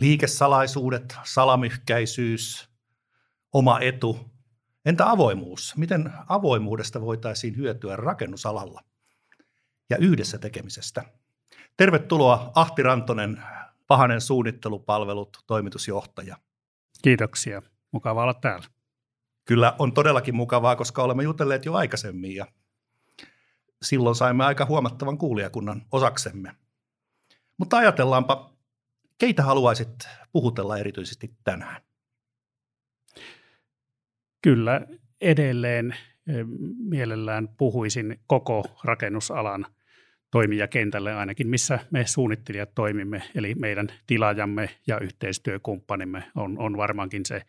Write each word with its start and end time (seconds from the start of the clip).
Liikesalaisuudet, 0.00 1.16
salamyhkäisyys, 1.24 2.68
oma 3.52 3.80
etu. 3.80 4.30
Entä 4.84 5.10
avoimuus? 5.10 5.76
Miten 5.76 6.12
avoimuudesta 6.28 7.00
voitaisiin 7.00 7.56
hyötyä 7.56 7.96
rakennusalalla 7.96 8.84
ja 9.90 9.96
yhdessä 9.96 10.38
tekemisestä? 10.38 11.04
Tervetuloa 11.76 12.52
Ahti 12.54 12.82
Rantonen, 12.82 13.42
Pahanen 13.86 14.20
suunnittelupalvelut, 14.20 15.38
toimitusjohtaja. 15.46 16.36
Kiitoksia. 17.02 17.62
Mukava 17.92 18.22
olla 18.22 18.34
täällä. 18.34 18.66
Kyllä 19.44 19.76
on 19.78 19.92
todellakin 19.92 20.36
mukavaa, 20.36 20.76
koska 20.76 21.02
olemme 21.02 21.22
jutelleet 21.22 21.64
jo 21.64 21.74
aikaisemmin 21.74 22.34
ja 22.34 22.46
silloin 23.82 24.16
saimme 24.16 24.44
aika 24.44 24.66
huomattavan 24.66 25.18
kuulijakunnan 25.18 25.82
osaksemme. 25.92 26.56
Mutta 27.58 27.76
ajatellaanpa, 27.76 28.55
keitä 29.18 29.42
haluaisit 29.42 30.08
puhutella 30.32 30.78
erityisesti 30.78 31.34
tänään? 31.44 31.82
Kyllä 34.42 34.86
edelleen 35.20 35.96
mielellään 36.78 37.48
puhuisin 37.48 38.20
koko 38.26 38.64
rakennusalan 38.84 39.66
toimijakentälle 40.30 41.14
ainakin, 41.14 41.48
missä 41.48 41.78
me 41.90 42.06
suunnittelijat 42.06 42.74
toimimme, 42.74 43.22
eli 43.34 43.54
meidän 43.54 43.88
tilaajamme 44.06 44.70
ja 44.86 44.98
yhteistyökumppanimme 45.00 46.24
on, 46.34 46.58
on 46.58 46.76
varmaankin 46.76 47.26
se 47.26 47.42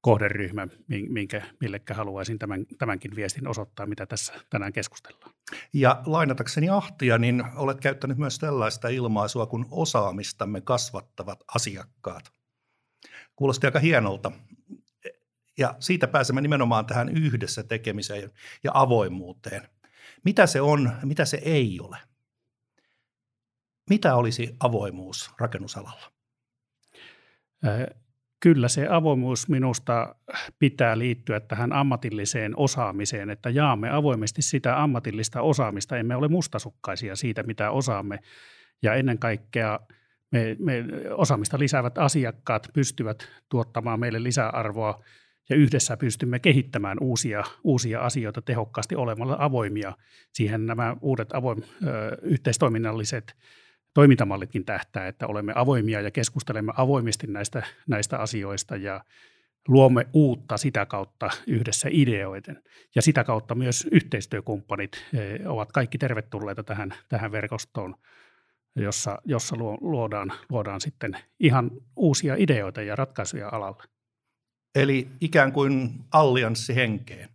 kohderyhmä, 0.00 0.68
minkä, 1.08 1.42
millekä 1.60 1.94
haluaisin 1.94 2.38
tämän, 2.38 2.66
tämänkin 2.78 3.16
viestin 3.16 3.48
osoittaa, 3.48 3.86
mitä 3.86 4.06
tässä 4.06 4.32
tänään 4.50 4.72
keskustellaan. 4.72 5.34
Ja 5.72 6.02
lainatakseni 6.06 6.68
Ahtia, 6.68 7.18
niin 7.18 7.44
olet 7.56 7.80
käyttänyt 7.80 8.18
myös 8.18 8.38
tällaista 8.38 8.88
ilmaisua 8.88 9.46
kuin 9.46 9.66
osaamistamme 9.70 10.60
kasvattavat 10.60 11.44
asiakkaat. 11.54 12.32
Kuulosti 13.36 13.66
aika 13.66 13.78
hienolta. 13.78 14.32
Ja 15.58 15.74
siitä 15.78 16.08
pääsemme 16.08 16.40
nimenomaan 16.40 16.86
tähän 16.86 17.08
yhdessä 17.08 17.62
tekemiseen 17.62 18.30
ja 18.64 18.70
avoimuuteen. 18.74 19.68
Mitä 20.24 20.46
se 20.46 20.60
on, 20.60 20.92
mitä 21.02 21.24
se 21.24 21.36
ei 21.44 21.78
ole? 21.80 21.96
Mitä 23.90 24.16
olisi 24.16 24.56
avoimuus 24.60 25.30
rakennusalalla? 25.38 26.12
Kyllä 28.40 28.68
se 28.68 28.86
avoimuus 28.90 29.48
minusta 29.48 30.14
pitää 30.58 30.98
liittyä 30.98 31.40
tähän 31.40 31.72
ammatilliseen 31.72 32.56
osaamiseen, 32.56 33.30
että 33.30 33.50
jaamme 33.50 33.90
avoimesti 33.90 34.42
sitä 34.42 34.82
ammatillista 34.82 35.42
osaamista. 35.42 35.96
Emme 35.96 36.16
ole 36.16 36.28
mustasukkaisia 36.28 37.16
siitä, 37.16 37.42
mitä 37.42 37.70
osaamme. 37.70 38.18
Ja 38.82 38.94
ennen 38.94 39.18
kaikkea 39.18 39.80
me, 40.30 40.56
me 40.58 40.84
osaamista 41.10 41.58
lisäävät 41.58 41.98
asiakkaat 41.98 42.68
pystyvät 42.72 43.28
tuottamaan 43.48 44.00
meille 44.00 44.22
lisäarvoa 44.22 45.04
ja 45.48 45.56
yhdessä 45.56 45.96
pystymme 45.96 46.38
kehittämään 46.38 46.98
uusia, 47.00 47.44
uusia 47.64 48.00
asioita 48.00 48.42
tehokkaasti 48.42 48.96
olemalla 48.96 49.36
avoimia. 49.38 49.92
Siihen 50.32 50.66
nämä 50.66 50.96
uudet 51.00 51.32
avoim, 51.32 51.62
ö, 51.62 52.16
yhteistoiminnalliset 52.22 53.36
toimintamallitkin 53.94 54.64
tähtää, 54.64 55.08
että 55.08 55.26
olemme 55.26 55.52
avoimia 55.56 56.00
ja 56.00 56.10
keskustelemme 56.10 56.72
avoimesti 56.76 57.26
näistä, 57.26 57.62
näistä 57.88 58.18
asioista 58.18 58.76
ja 58.76 59.04
luomme 59.68 60.06
uutta 60.12 60.56
sitä 60.56 60.86
kautta 60.86 61.30
yhdessä 61.46 61.88
ideoiden. 61.92 62.62
Ja 62.94 63.02
sitä 63.02 63.24
kautta 63.24 63.54
myös 63.54 63.88
yhteistyökumppanit 63.92 65.04
eh, 65.14 65.50
ovat 65.50 65.72
kaikki 65.72 65.98
tervetulleita 65.98 66.62
tähän, 66.62 66.94
tähän 67.08 67.32
verkostoon, 67.32 67.94
jossa, 68.76 69.18
jossa 69.24 69.56
luodaan, 69.80 70.32
luodaan 70.50 70.80
sitten 70.80 71.16
ihan 71.40 71.70
uusia 71.96 72.34
ideoita 72.38 72.82
ja 72.82 72.96
ratkaisuja 72.96 73.48
alalle. 73.52 73.82
Eli 74.74 75.08
ikään 75.20 75.52
kuin 75.52 75.90
allianssi 76.12 76.74
henkeen. 76.74 77.28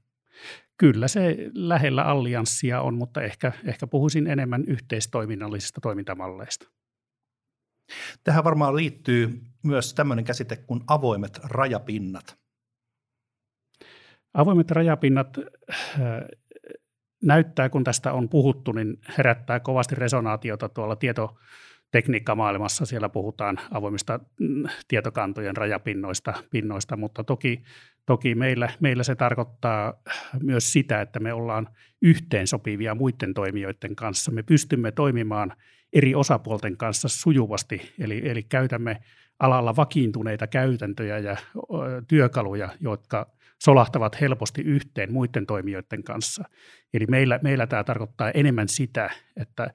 Kyllä 0.77 1.07
se 1.07 1.37
lähellä 1.53 2.03
allianssia 2.03 2.81
on, 2.81 2.93
mutta 2.95 3.21
ehkä, 3.21 3.51
ehkä 3.65 3.87
puhuisin 3.87 4.27
enemmän 4.27 4.63
yhteistoiminnallisista 4.67 5.81
toimintamalleista. 5.81 6.67
Tähän 8.23 8.43
varmaan 8.43 8.75
liittyy 8.75 9.41
myös 9.63 9.93
tämmöinen 9.93 10.25
käsite 10.25 10.55
kuin 10.55 10.81
avoimet 10.87 11.39
rajapinnat. 11.43 12.37
Avoimet 14.33 14.71
rajapinnat 14.71 15.37
äh, 15.37 15.77
näyttää, 17.23 17.69
kun 17.69 17.83
tästä 17.83 18.13
on 18.13 18.29
puhuttu, 18.29 18.71
niin 18.71 18.97
herättää 19.17 19.59
kovasti 19.59 19.95
resonaatiota 19.95 20.69
tuolla 20.69 20.95
tieto, 20.95 21.37
tekniikkamaailmassa 21.91 22.85
siellä 22.85 23.09
puhutaan 23.09 23.59
avoimista 23.71 24.19
mm, 24.39 24.63
tietokantojen 24.87 25.57
rajapinnoista, 25.57 26.33
pinnoista, 26.49 26.97
mutta 26.97 27.23
toki, 27.23 27.63
toki 28.05 28.35
meillä, 28.35 28.69
meillä 28.79 29.03
se 29.03 29.16
tarkoittaa 29.16 29.93
myös 30.43 30.73
sitä, 30.73 31.01
että 31.01 31.19
me 31.19 31.33
ollaan 31.33 31.67
yhteensopivia 32.01 32.95
muiden 32.95 33.33
toimijoiden 33.33 33.95
kanssa. 33.95 34.31
Me 34.31 34.43
pystymme 34.43 34.91
toimimaan 34.91 35.53
eri 35.93 36.16
osapuolten 36.16 36.77
kanssa 36.77 37.07
sujuvasti, 37.07 37.93
eli, 37.99 38.21
eli 38.29 38.43
käytämme 38.43 39.01
alalla 39.39 39.75
vakiintuneita 39.75 40.47
käytäntöjä 40.47 41.17
ja 41.17 41.38
työkaluja, 42.07 42.69
jotka 42.79 43.35
solahtavat 43.63 44.22
helposti 44.22 44.61
yhteen 44.61 45.13
muiden 45.13 45.45
toimijoiden 45.45 46.03
kanssa. 46.03 46.43
Eli 46.93 47.05
meillä, 47.09 47.39
meillä 47.43 47.67
tämä 47.67 47.83
tarkoittaa 47.83 48.31
enemmän 48.31 48.67
sitä, 48.67 49.09
että 49.37 49.73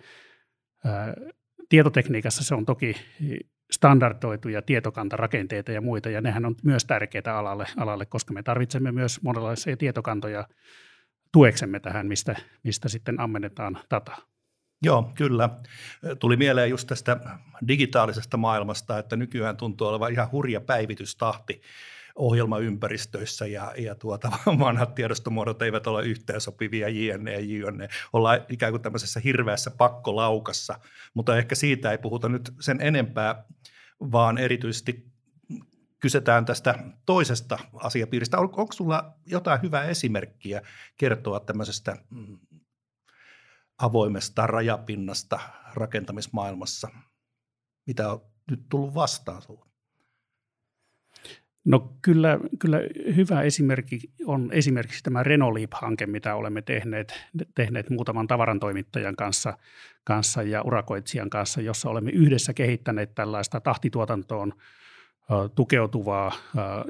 tietotekniikassa 1.68 2.44
se 2.44 2.54
on 2.54 2.66
toki 2.66 2.94
standardoituja 3.72 4.62
tietokantarakenteita 4.62 5.72
ja 5.72 5.80
muita, 5.80 6.10
ja 6.10 6.20
nehän 6.20 6.46
on 6.46 6.54
myös 6.64 6.84
tärkeitä 6.84 7.36
alalle, 7.36 7.66
alalle 7.76 8.06
koska 8.06 8.34
me 8.34 8.42
tarvitsemme 8.42 8.92
myös 8.92 9.22
monenlaisia 9.22 9.76
tietokantoja 9.76 10.48
tueksemme 11.32 11.80
tähän, 11.80 12.06
mistä, 12.06 12.36
mistä 12.62 12.88
sitten 12.88 13.20
ammennetaan 13.20 13.78
dataa. 13.90 14.18
Joo, 14.82 15.12
kyllä. 15.14 15.48
Tuli 16.18 16.36
mieleen 16.36 16.70
just 16.70 16.88
tästä 16.88 17.20
digitaalisesta 17.68 18.36
maailmasta, 18.36 18.98
että 18.98 19.16
nykyään 19.16 19.56
tuntuu 19.56 19.86
olevan 19.86 20.12
ihan 20.12 20.30
hurja 20.32 20.60
päivitystahti 20.60 21.60
ohjelmaympäristöissä 22.14 23.46
ja, 23.46 23.72
ja 23.78 23.94
tuota, 23.94 24.32
vanhat 24.58 24.94
tiedostomuodot 24.94 25.62
eivät 25.62 25.86
ole 25.86 26.04
yhteensopivia 26.04 26.88
jne, 26.88 27.40
jne. 27.40 27.88
Ollaan 28.12 28.40
ikään 28.48 28.72
kuin 28.72 28.82
tämmöisessä 28.82 29.20
hirveässä 29.20 29.70
pakkolaukassa, 29.70 30.80
mutta 31.14 31.36
ehkä 31.36 31.54
siitä 31.54 31.90
ei 31.90 31.98
puhuta 31.98 32.28
nyt 32.28 32.54
sen 32.60 32.80
enempää, 32.80 33.44
vaan 34.00 34.38
erityisesti 34.38 35.10
kysytään 36.00 36.44
tästä 36.44 36.74
toisesta 37.06 37.58
asiapiiristä. 37.74 38.38
On, 38.38 38.44
onko 38.44 38.72
sulla 38.72 39.14
jotain 39.26 39.62
hyvää 39.62 39.84
esimerkkiä 39.84 40.62
kertoa 40.96 41.40
tämmöisestä 41.40 41.96
mm, 42.10 42.38
avoimesta 43.78 44.46
rajapinnasta 44.46 45.40
rakentamismaailmassa? 45.74 46.88
Mitä 47.86 48.12
on 48.12 48.20
nyt 48.50 48.60
tullut 48.68 48.94
vastaan 48.94 49.42
sinulle? 49.42 49.69
No 51.64 51.92
kyllä, 52.02 52.38
kyllä 52.58 52.80
hyvä 53.16 53.42
esimerkki 53.42 54.00
on 54.26 54.48
esimerkiksi 54.52 55.02
tämä 55.02 55.22
Renolip-hanke, 55.22 56.06
mitä 56.06 56.34
olemme 56.34 56.62
tehneet, 56.62 57.14
tehneet 57.54 57.90
muutaman 57.90 58.26
tavarantoimittajan 58.26 59.16
kanssa, 59.16 59.58
kanssa 60.04 60.42
ja 60.42 60.62
urakoitsijan 60.62 61.30
kanssa, 61.30 61.60
jossa 61.60 61.90
olemme 61.90 62.10
yhdessä 62.10 62.54
kehittäneet 62.54 63.14
tällaista 63.14 63.60
tahtituotantoon 63.60 64.52
tukeutuvaa 65.54 66.32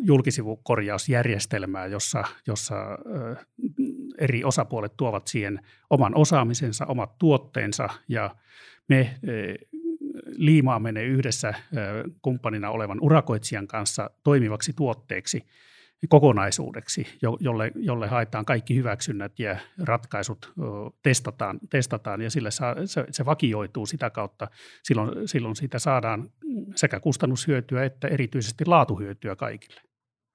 julkisivukorjausjärjestelmää, 0.01 1.87
jossa, 1.87 2.25
jossa 2.47 2.77
eri 4.19 4.45
osapuolet 4.45 4.97
tuovat 4.97 5.27
siihen 5.27 5.61
oman 5.91 6.15
osaamisensa, 6.15 6.87
omat 6.87 7.19
tuotteensa 7.19 7.89
ja 8.09 8.37
me 8.89 9.19
liimaamme 10.41 10.92
ne 10.92 11.04
yhdessä 11.04 11.54
kumppanina 12.22 12.71
olevan 12.71 12.98
urakoitsijan 13.01 13.66
kanssa 13.66 14.10
toimivaksi 14.25 14.72
tuotteeksi 14.72 15.47
kokonaisuudeksi, 16.09 17.07
jolle, 17.41 17.72
jolle 17.75 18.09
haetaan 18.09 18.45
kaikki 18.45 18.77
hyväksynnät 18.77 19.39
ja 19.39 19.57
ratkaisut 19.83 20.53
testataan, 21.03 21.60
testataan 21.71 22.21
ja 22.21 22.31
sille 22.31 22.51
saa, 22.51 22.75
se, 22.84 23.04
se 23.10 23.25
vakioituu 23.25 23.87
sitä 23.87 24.10
kautta. 24.10 24.48
Silloin, 24.83 25.28
silloin 25.28 25.57
siitä 25.57 25.78
saadaan 25.78 26.31
sekä 26.75 27.01
kustannushyötyä 27.01 27.84
että 27.84 28.09
erityisesti 28.09 28.66
laatuhyötyä 28.66 29.37
kaikille. 29.37 29.81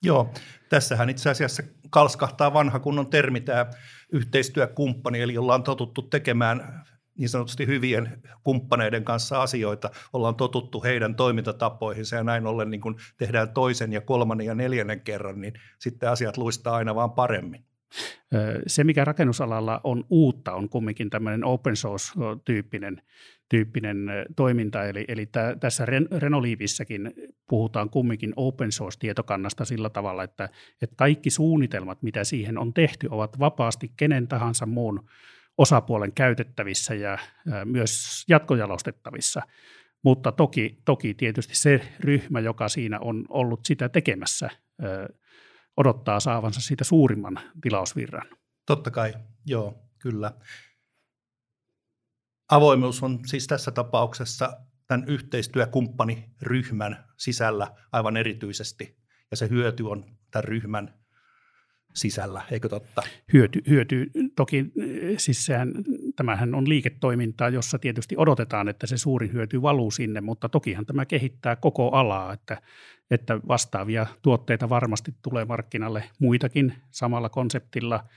Joo, 0.03 0.33
tässähän 0.69 1.09
itse 1.09 1.29
asiassa 1.29 1.63
kalskahtaa 1.89 2.53
vanha 2.53 2.79
kunnon 2.79 3.09
termi 3.09 3.41
tämä 3.41 3.65
yhteistyökumppani, 4.11 5.21
eli 5.21 5.37
ollaan 5.37 5.63
totuttu 5.63 6.01
tekemään 6.01 6.85
niin 7.17 7.29
sanotusti 7.29 7.67
hyvien 7.67 8.21
kumppaneiden 8.43 9.03
kanssa 9.03 9.41
asioita, 9.41 9.89
ollaan 10.13 10.35
totuttu 10.35 10.83
heidän 10.83 11.15
toimintatapoihinsa 11.15 12.15
ja 12.15 12.23
näin 12.23 12.47
ollen 12.47 12.71
niin 12.71 12.81
kun 12.81 12.95
tehdään 13.17 13.53
toisen 13.53 13.93
ja 13.93 14.01
kolmannen 14.01 14.47
ja 14.47 14.55
neljännen 14.55 15.01
kerran, 15.01 15.41
niin 15.41 15.53
sitten 15.79 16.09
asiat 16.09 16.37
luistaa 16.37 16.75
aina 16.75 16.95
vaan 16.95 17.11
paremmin. 17.11 17.65
Se, 18.67 18.83
mikä 18.83 19.05
rakennusalalla 19.05 19.81
on 19.83 20.03
uutta, 20.09 20.53
on 20.53 20.69
kumminkin 20.69 21.09
tämmöinen 21.09 21.43
open 21.43 21.75
source-tyyppinen 21.75 23.01
tyyppinen 23.49 23.97
toiminta. 24.35 24.83
Eli, 24.83 25.05
eli 25.07 25.25
tä, 25.25 25.55
tässä 25.59 25.85
Renoliivissäkin 26.17 27.13
puhutaan 27.49 27.89
kumminkin 27.89 28.33
open 28.35 28.71
source-tietokannasta 28.71 29.65
sillä 29.65 29.89
tavalla, 29.89 30.23
että, 30.23 30.49
että 30.81 30.95
kaikki 30.95 31.29
suunnitelmat, 31.29 32.01
mitä 32.01 32.23
siihen 32.23 32.57
on 32.57 32.73
tehty, 32.73 33.07
ovat 33.11 33.39
vapaasti 33.39 33.91
kenen 33.97 34.27
tahansa 34.27 34.65
muun 34.65 35.09
osapuolen 35.57 36.13
käytettävissä 36.13 36.93
ja 36.93 37.17
myös 37.65 38.23
jatkojalostettavissa. 38.29 39.41
Mutta 40.03 40.31
toki, 40.31 40.81
toki 40.85 41.13
tietysti 41.13 41.55
se 41.55 41.95
ryhmä, 41.99 42.39
joka 42.39 42.69
siinä 42.69 42.99
on 42.99 43.25
ollut 43.29 43.65
sitä 43.65 43.89
tekemässä, 43.89 44.49
odottaa 45.77 46.19
saavansa 46.19 46.61
siitä 46.61 46.83
suurimman 46.83 47.39
tilausvirran. 47.61 48.27
Totta 48.65 48.91
kai, 48.91 49.13
joo, 49.45 49.89
kyllä. 49.99 50.31
Avoimuus 52.51 53.03
on 53.03 53.19
siis 53.25 53.47
tässä 53.47 53.71
tapauksessa 53.71 54.57
tämän 54.87 55.05
yhteistyökumppaniryhmän 55.07 57.05
sisällä 57.17 57.67
aivan 57.91 58.17
erityisesti, 58.17 58.97
ja 59.31 59.37
se 59.37 59.49
hyöty 59.49 59.83
on 59.83 60.05
tämän 60.31 60.43
ryhmän 60.43 61.04
sisällä, 61.95 62.41
eikö 62.51 62.69
totta? 62.69 63.03
Hyöty, 63.33 63.61
hyöty 63.69 64.11
toki 64.35 64.71
siis 65.17 65.45
sehän, 65.45 65.71
tämähän 66.15 66.55
on 66.55 66.69
liiketoimintaa, 66.69 67.49
jossa 67.49 67.79
tietysti 67.79 68.15
odotetaan, 68.17 68.69
että 68.69 68.87
se 68.87 68.97
suurin 68.97 69.33
hyöty 69.33 69.61
valuu 69.61 69.91
sinne, 69.91 70.21
mutta 70.21 70.49
tokihan 70.49 70.85
tämä 70.85 71.05
kehittää 71.05 71.55
koko 71.55 71.89
alaa, 71.89 72.33
että, 72.33 72.61
että 73.11 73.39
vastaavia 73.47 74.07
tuotteita 74.21 74.69
varmasti 74.69 75.13
tulee 75.21 75.45
markkinalle 75.45 76.03
muitakin 76.19 76.73
samalla 76.91 77.29
konseptilla– 77.29 78.03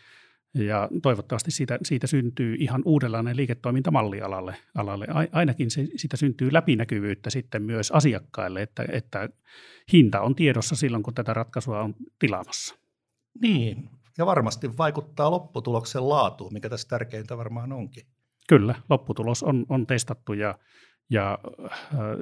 ja 0.55 0.89
toivottavasti 1.03 1.51
siitä, 1.51 1.79
siitä 1.83 2.07
syntyy 2.07 2.57
ihan 2.59 2.83
uudenlainen 2.85 3.37
liiketoimintamalli 3.37 4.21
alalle. 4.21 4.57
alalle. 4.75 5.07
Ainakin 5.33 5.71
se, 5.71 5.89
siitä 5.97 6.17
syntyy 6.17 6.53
läpinäkyvyyttä 6.53 7.31
sitten 7.31 7.63
myös 7.63 7.91
asiakkaille, 7.91 8.63
että, 8.63 8.85
että 8.93 9.29
hinta 9.93 10.21
on 10.21 10.35
tiedossa 10.35 10.77
silloin, 10.77 11.03
kun 11.03 11.15
tätä 11.15 11.35
ratkaisua 11.35 11.81
on 11.81 11.95
tilaamassa. 12.19 12.78
Niin, 13.41 13.91
ja 14.19 14.27
varmasti 14.27 14.77
vaikuttaa 14.79 15.31
lopputuloksen 15.31 16.09
laatuun, 16.09 16.53
mikä 16.53 16.69
tässä 16.69 16.89
tärkeintä 16.89 17.37
varmaan 17.37 17.73
onkin. 17.73 18.07
Kyllä, 18.49 18.75
lopputulos 18.89 19.43
on, 19.43 19.67
on 19.69 19.87
testattu 19.87 20.33
ja, 20.33 20.59
ja 21.11 21.39
äh, 21.65 21.71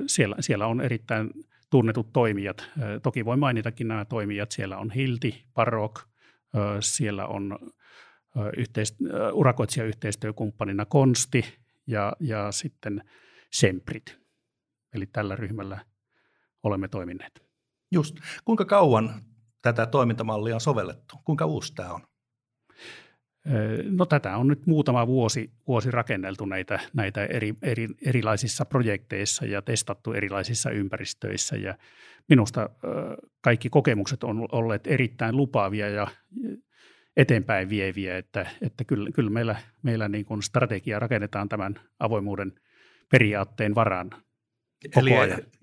siellä, 0.06 0.36
siellä 0.40 0.66
on 0.66 0.80
erittäin 0.80 1.30
tunnetut 1.70 2.12
toimijat. 2.12 2.60
Äh, 2.60 2.68
toki 3.02 3.24
voi 3.24 3.36
mainitakin 3.36 3.88
nämä 3.88 4.04
toimijat. 4.04 4.52
Siellä 4.52 4.78
on 4.78 4.90
Hilti, 4.90 5.44
Parok, 5.54 5.98
äh, 5.98 6.76
siellä 6.80 7.26
on 7.26 7.58
yhteist, 8.56 8.96
urakoitsijayhteistyökumppanina 9.32 10.84
Konsti 10.84 11.44
ja, 11.86 12.12
ja 12.20 12.52
sitten 12.52 13.04
Semprit. 13.52 14.18
Eli 14.94 15.06
tällä 15.06 15.36
ryhmällä 15.36 15.84
olemme 16.62 16.88
toimineet. 16.88 17.42
Just. 17.90 18.16
Kuinka 18.44 18.64
kauan 18.64 19.22
tätä 19.62 19.86
toimintamallia 19.86 20.54
on 20.54 20.60
sovellettu? 20.60 21.16
Kuinka 21.24 21.46
uusi 21.46 21.74
tämä 21.74 21.92
on? 21.92 22.00
No 23.90 24.06
tätä 24.06 24.36
on 24.36 24.46
nyt 24.46 24.66
muutama 24.66 25.06
vuosi, 25.06 25.50
vuosi 25.66 25.90
rakenneltu 25.90 26.46
näitä, 26.46 26.80
näitä 26.94 27.24
eri, 27.24 27.54
eri, 27.62 27.88
erilaisissa 28.06 28.64
projekteissa 28.64 29.46
ja 29.46 29.62
testattu 29.62 30.12
erilaisissa 30.12 30.70
ympäristöissä. 30.70 31.56
Ja 31.56 31.74
minusta 32.28 32.70
kaikki 33.40 33.70
kokemukset 33.70 34.24
on 34.24 34.48
olleet 34.52 34.86
erittäin 34.86 35.36
lupaavia 35.36 35.88
ja 35.88 36.06
eteenpäin 37.16 37.68
vieviä, 37.68 38.18
että, 38.18 38.46
että 38.62 38.84
kyllä, 38.84 39.10
kyllä 39.10 39.30
meillä, 39.30 39.56
meillä 39.82 40.08
niin 40.08 40.24
kuin 40.24 40.42
strategia 40.42 40.98
rakennetaan 40.98 41.48
tämän 41.48 41.80
avoimuuden 41.98 42.52
periaatteen 43.10 43.74
varaan 43.74 44.10
eli, 44.96 45.10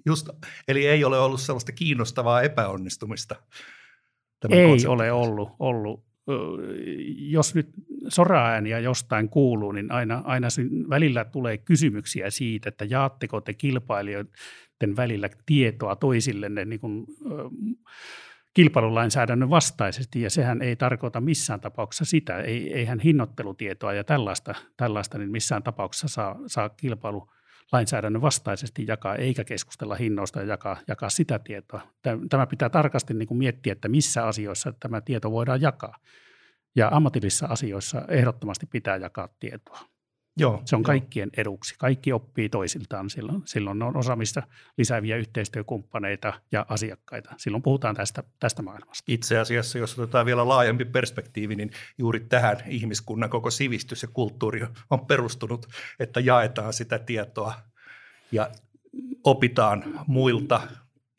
Just, 0.06 0.30
eli 0.68 0.88
ei 0.88 1.04
ole 1.04 1.20
ollut 1.20 1.42
sellaista 1.42 1.72
kiinnostavaa 1.72 2.42
epäonnistumista? 2.42 3.36
Ei 4.52 4.68
konsepti. 4.68 4.88
ole 4.88 5.12
ollut, 5.12 5.50
ollut. 5.60 6.04
Jos 7.18 7.56
nyt 7.56 7.70
soraääniä 8.08 8.80
jostain 8.80 9.30
kuuluu, 9.30 9.72
niin 9.72 9.92
aina, 9.92 10.22
aina 10.26 10.48
välillä 10.90 11.26
tulee 11.26 11.58
kysymyksiä 11.58 12.30
siitä, 12.30 12.70
että 12.70 12.86
jaatteko 12.86 13.42
te 13.42 13.54
kilpailijoiden 13.54 14.96
välillä 14.96 15.30
tietoa 15.46 15.96
toisillenne 15.96 16.66
niin 16.66 16.80
kuin, 16.80 17.06
kilpailulainsäädännön 18.54 19.50
vastaisesti, 19.50 20.22
ja 20.22 20.30
sehän 20.30 20.62
ei 20.62 20.76
tarkoita 20.76 21.22
missään 21.22 21.62
tapauksessa 21.62 22.06
sitä, 22.06 22.38
ei, 22.38 22.74
eihän 22.74 23.00
hinnoittelutietoa 23.00 23.94
ja 23.94 24.04
tällaista, 24.04 24.56
tällaista 24.78 25.18
niin 25.18 25.32
missään 25.32 25.64
tapauksessa 25.64 26.08
saa, 26.08 26.40
saa 26.48 26.70
kilpailulainsäädännön 27.64 28.22
vastaisesti 28.22 28.86
jakaa, 28.88 29.16
eikä 29.16 29.44
keskustella 29.44 29.96
hinnoista 29.96 30.40
ja 30.40 30.46
jakaa, 30.46 30.78
jakaa 30.88 31.10
sitä 31.10 31.40
tietoa. 31.40 31.82
Tämä 32.30 32.48
pitää 32.48 32.70
tarkasti 32.70 33.14
niin 33.14 33.28
kuin 33.28 33.38
miettiä, 33.38 33.74
että 33.74 33.88
missä 33.88 34.28
asioissa 34.28 34.74
tämä 34.80 35.02
tieto 35.02 35.32
voidaan 35.32 35.62
jakaa. 35.62 35.98
Ja 36.76 36.90
ammatillisissa 36.92 37.46
asioissa 37.46 38.02
ehdottomasti 38.08 38.66
pitää 38.66 38.98
jakaa 38.98 39.30
tietoa. 39.40 39.80
Joo, 40.38 40.62
se 40.66 40.76
on 40.76 40.80
joo. 40.80 40.86
kaikkien 40.86 41.30
eduksi. 41.38 41.76
Kaikki 41.78 42.14
oppii 42.14 42.50
toisiltaan 42.50 43.10
silloin. 43.10 43.42
Silloin 43.46 43.84
on 43.84 43.98
osaamista 43.98 44.44
lisääviä 44.78 45.18
yhteistyökumppaneita 45.18 46.34
ja 46.52 46.66
asiakkaita. 46.70 47.34
Silloin 47.38 47.64
puhutaan 47.64 47.96
tästä, 47.96 48.24
tästä 48.40 48.62
maailmasta. 48.62 49.04
Itse 49.08 49.38
asiassa, 49.38 49.78
jos 49.78 50.00
otetaan 50.00 50.26
vielä 50.26 50.48
laajempi 50.48 50.86
perspektiivi, 50.86 51.56
niin 51.56 51.72
juuri 51.98 52.20
tähän 52.20 52.58
ihmiskunnan 52.68 53.30
koko 53.30 53.52
sivistys 53.52 54.02
ja 54.02 54.08
kulttuuri 54.14 54.68
on 54.90 55.06
perustunut, 55.06 55.66
että 56.00 56.20
jaetaan 56.20 56.74
sitä 56.74 57.00
tietoa 57.00 57.54
ja 58.32 58.50
opitaan 59.24 59.84
muilta 60.08 60.62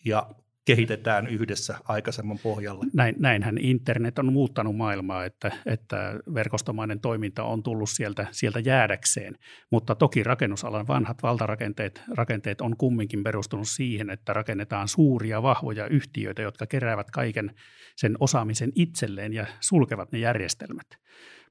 ja 0.04 0.30
kehitetään 0.64 1.26
yhdessä 1.26 1.78
aikaisemman 1.88 2.38
pohjalle. 2.42 2.86
Näin, 2.94 3.14
näinhän 3.18 3.58
internet 3.58 4.18
on 4.18 4.32
muuttanut 4.32 4.76
maailmaa, 4.76 5.24
että, 5.24 5.52
että 5.66 6.20
verkostomainen 6.34 7.00
toiminta 7.00 7.44
on 7.44 7.62
tullut 7.62 7.90
sieltä, 7.90 8.26
sieltä 8.30 8.60
jäädäkseen, 8.60 9.34
mutta 9.70 9.94
toki 9.94 10.22
rakennusalan 10.22 10.86
vanhat 10.86 11.22
valtarakenteet 11.22 12.02
rakenteet 12.14 12.60
on 12.60 12.76
kumminkin 12.76 13.22
perustunut 13.22 13.68
siihen, 13.68 14.10
että 14.10 14.32
rakennetaan 14.32 14.88
suuria 14.88 15.42
vahvoja 15.42 15.86
yhtiöitä, 15.86 16.42
jotka 16.42 16.66
keräävät 16.66 17.10
kaiken 17.10 17.50
sen 17.96 18.16
osaamisen 18.20 18.72
itselleen 18.74 19.32
ja 19.32 19.46
sulkevat 19.60 20.12
ne 20.12 20.18
järjestelmät. 20.18 20.86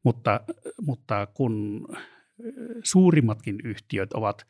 Mutta, 0.04 0.40
mutta 0.82 1.28
kun 1.34 1.86
suurimmatkin 2.84 3.56
yhtiöt 3.64 4.14
ovat 4.14 4.46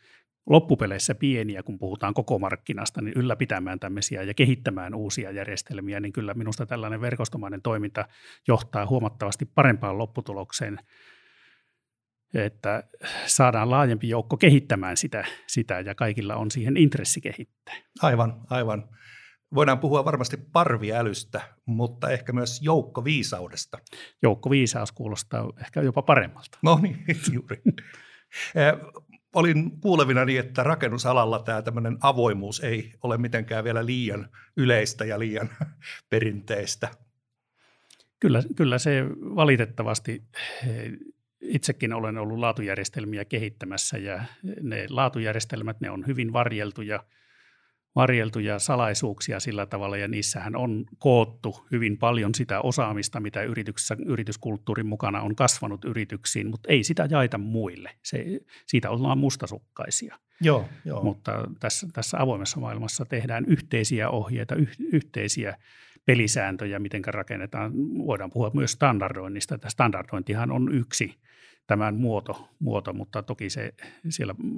loppupeleissä 0.50 1.16
pieniä, 1.16 1.64
kun 1.64 1.80
puhutaan 1.80 2.14
koko 2.14 2.40
markkinasta, 2.40 3.02
niin 3.02 3.14
ylläpitämään 3.18 3.80
tämmöisiä 3.80 4.24
ja 4.24 4.34
kehittämään 4.34 4.96
uusia 4.96 5.32
järjestelmiä, 5.32 6.00
niin 6.00 6.14
kyllä 6.14 6.34
minusta 6.34 6.66
tällainen 6.66 7.02
verkostomainen 7.02 7.62
toiminta 7.62 8.08
johtaa 8.48 8.86
huomattavasti 8.86 9.46
parempaan 9.46 9.98
lopputulokseen, 9.98 10.80
että 12.34 12.84
saadaan 13.26 13.72
laajempi 13.72 14.10
joukko 14.10 14.38
kehittämään 14.38 14.98
sitä, 14.98 15.26
sitä 15.48 15.80
ja 15.80 15.96
kaikilla 15.96 16.36
on 16.36 16.52
siihen 16.52 16.78
intressi 16.78 17.22
kehittää. 17.22 17.76
Aivan, 18.02 18.42
aivan. 18.50 18.90
Voidaan 19.56 19.80
puhua 19.80 20.06
varmasti 20.06 20.38
parviälystä, 20.38 21.42
mutta 21.66 22.10
ehkä 22.10 22.34
myös 22.34 22.62
joukkoviisaudesta. 22.62 23.78
Joukkoviisaus 24.22 24.92
kuulostaa 24.92 25.54
ehkä 25.62 25.82
jopa 25.82 26.02
paremmalta. 26.02 26.58
No 26.64 26.80
niin, 26.82 27.06
juuri 27.34 27.62
olin 29.34 29.80
kuulevina 29.82 30.26
niin, 30.26 30.40
että 30.40 30.64
rakennusalalla 30.64 31.40
tämä 31.40 31.62
tämmöinen 31.62 31.98
avoimuus 32.02 32.60
ei 32.60 32.92
ole 33.04 33.18
mitenkään 33.18 33.64
vielä 33.64 33.86
liian 33.86 34.30
yleistä 34.58 35.06
ja 35.06 35.20
liian 35.20 35.50
perinteistä. 36.10 36.90
Kyllä, 38.20 38.44
kyllä 38.56 38.78
se 38.78 39.06
valitettavasti, 39.36 40.24
itsekin 41.42 41.94
olen 41.94 42.18
ollut 42.18 42.40
laatujärjestelmiä 42.40 43.26
kehittämässä 43.26 43.98
ja 43.98 44.24
ne 44.62 44.86
laatujärjestelmät, 44.90 45.82
ne 45.82 45.90
on 45.90 46.08
hyvin 46.08 46.34
varjeltuja– 46.34 47.04
varjeltuja 47.96 48.60
salaisuuksia 48.60 49.40
sillä 49.40 49.66
tavalla, 49.66 49.98
ja 49.98 50.08
niissähän 50.08 50.56
on 50.56 50.86
koottu 50.98 51.66
hyvin 51.72 51.98
paljon 51.98 52.36
sitä 52.36 52.62
osaamista, 52.62 53.20
mitä 53.20 53.44
yrityksessä, 53.44 53.98
yrityskulttuurin 54.06 54.86
mukana 54.86 55.22
on 55.22 55.36
kasvanut 55.36 55.86
yrityksiin, 55.86 56.50
mutta 56.50 56.70
ei 56.72 56.84
sitä 56.84 57.08
jaeta 57.10 57.38
muille. 57.38 57.92
Se, 58.04 58.26
siitä 58.68 58.90
ollaan 58.90 59.18
mustasukkaisia. 59.18 60.20
Joo, 60.42 60.70
joo. 60.86 61.04
Mutta 61.04 61.48
tässä, 61.60 61.88
tässä 61.94 62.18
avoimessa 62.20 62.60
maailmassa 62.60 63.06
tehdään 63.06 63.46
yhteisiä 63.48 64.10
ohjeita, 64.10 64.56
yh, 64.56 64.72
yhteisiä 64.80 65.58
pelisääntöjä, 66.06 66.80
miten 66.80 67.02
rakennetaan. 67.06 67.72
Voidaan 68.08 68.32
puhua 68.32 68.52
myös 68.54 68.72
standardoinnista. 68.72 69.58
Tämä 69.58 69.70
standardointihan 69.70 70.52
on 70.52 70.76
yksi 70.76 71.16
tämän 71.68 71.96
muoto, 71.96 72.50
muoto 72.60 72.94
mutta 72.94 73.24
toki 73.24 73.50
se 73.50 73.74
siellä 74.10 74.34
mm, 74.44 74.52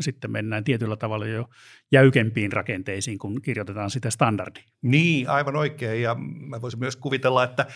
sitten 0.00 0.30
mennään 0.30 0.64
tietyllä 0.64 0.96
tavalla 0.96 1.26
jo 1.26 1.48
jäykempiin 1.92 2.52
rakenteisiin, 2.52 3.18
kun 3.18 3.42
kirjoitetaan 3.42 3.90
sitä 3.90 4.10
standardia. 4.10 4.64
Niin, 4.82 5.28
aivan 5.28 5.56
oikein. 5.56 6.02
Ja 6.02 6.14
mä 6.48 6.60
voisin 6.60 6.80
myös 6.80 6.96
kuvitella, 6.96 7.44
että 7.44 7.66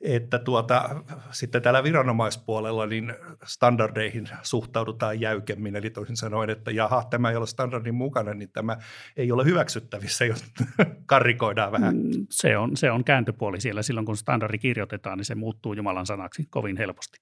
että 0.00 0.38
tuota, 0.38 1.04
sitten 1.30 1.62
täällä 1.62 1.82
viranomaispuolella 1.82 2.86
niin 2.86 3.14
standardeihin 3.44 4.28
suhtaudutaan 4.42 5.20
jäykemmin, 5.20 5.76
eli 5.76 5.90
toisin 5.90 6.16
sanoen, 6.16 6.50
että 6.50 6.70
jaha, 6.70 7.04
tämä 7.10 7.30
ei 7.30 7.36
ole 7.36 7.46
standardin 7.46 7.94
mukana, 7.94 8.34
niin 8.34 8.50
tämä 8.52 8.76
ei 9.16 9.32
ole 9.32 9.44
hyväksyttävissä, 9.44 10.24
jos 10.24 10.44
karikoidaan 11.06 11.72
vähän. 11.72 11.96
Mm, 11.96 12.26
se 12.30 12.58
on, 12.58 12.76
se 12.76 12.90
on 12.90 13.04
kääntöpuoli 13.04 13.60
siellä. 13.60 13.82
Silloin 13.82 14.06
kun 14.06 14.16
standardi 14.16 14.58
kirjoitetaan, 14.58 15.18
niin 15.18 15.24
se 15.24 15.34
muuttuu 15.34 15.72
Jumalan 15.72 16.06
sanaksi 16.06 16.46
kovin 16.50 16.76
helposti. 16.76 17.18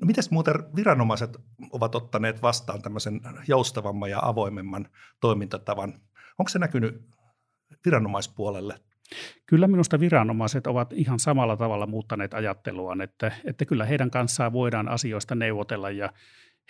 No 0.00 0.06
mitäs 0.06 0.30
muuten 0.30 0.54
viranomaiset 0.76 1.36
ovat 1.72 1.94
ottaneet 1.94 2.42
vastaan 2.42 2.82
tämmöisen 2.82 3.20
joustavamman 3.48 4.10
ja 4.10 4.18
avoimemman 4.22 4.88
toimintatavan? 5.20 5.94
Onko 6.38 6.48
se 6.48 6.58
näkynyt 6.58 7.08
viranomaispuolelle 7.84 8.80
Kyllä 9.46 9.68
minusta 9.68 10.00
viranomaiset 10.00 10.66
ovat 10.66 10.92
ihan 10.92 11.18
samalla 11.18 11.56
tavalla 11.56 11.86
muuttaneet 11.86 12.34
ajatteluaan, 12.34 13.00
että, 13.00 13.32
että 13.44 13.64
kyllä 13.64 13.84
heidän 13.84 14.10
kanssaan 14.10 14.52
voidaan 14.52 14.88
asioista 14.88 15.34
neuvotella 15.34 15.90
ja 15.90 16.12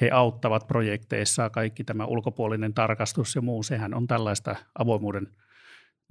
he 0.01 0.11
auttavat 0.11 0.67
projekteissa. 0.67 1.51
Kaikki 1.51 1.85
tämä 1.85 2.05
ulkopuolinen 2.05 2.75
tarkastus 2.75 3.35
ja 3.35 3.43
muu, 3.43 3.63
sehän 3.63 3.95
on 3.95 4.07
tällaista 4.07 4.57
avoimuuden 4.79 5.29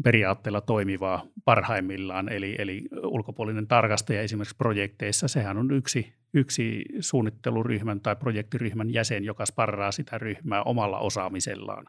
periaatteella 0.04 0.62
toimivaa 0.62 1.26
parhaimmillaan. 1.46 2.30
Eli, 2.30 2.56
eli 2.58 2.82
ulkopuolinen 3.04 3.68
tarkastaja 3.68 4.22
esimerkiksi 4.22 4.56
projekteissa, 4.58 5.28
sehän 5.28 5.58
on 5.58 5.72
yksi, 5.72 6.14
yksi 6.34 6.86
suunnitteluryhmän 7.00 8.02
tai 8.02 8.16
projektiryhmän 8.16 8.94
jäsen, 8.94 9.24
joka 9.24 9.46
sparraa 9.46 9.92
sitä 9.92 10.18
ryhmää 10.18 10.64
omalla 10.64 11.00
osaamisellaan. 11.00 11.86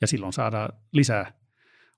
Ja 0.00 0.06
silloin 0.06 0.32
saadaan 0.32 0.72
lisää 0.92 1.32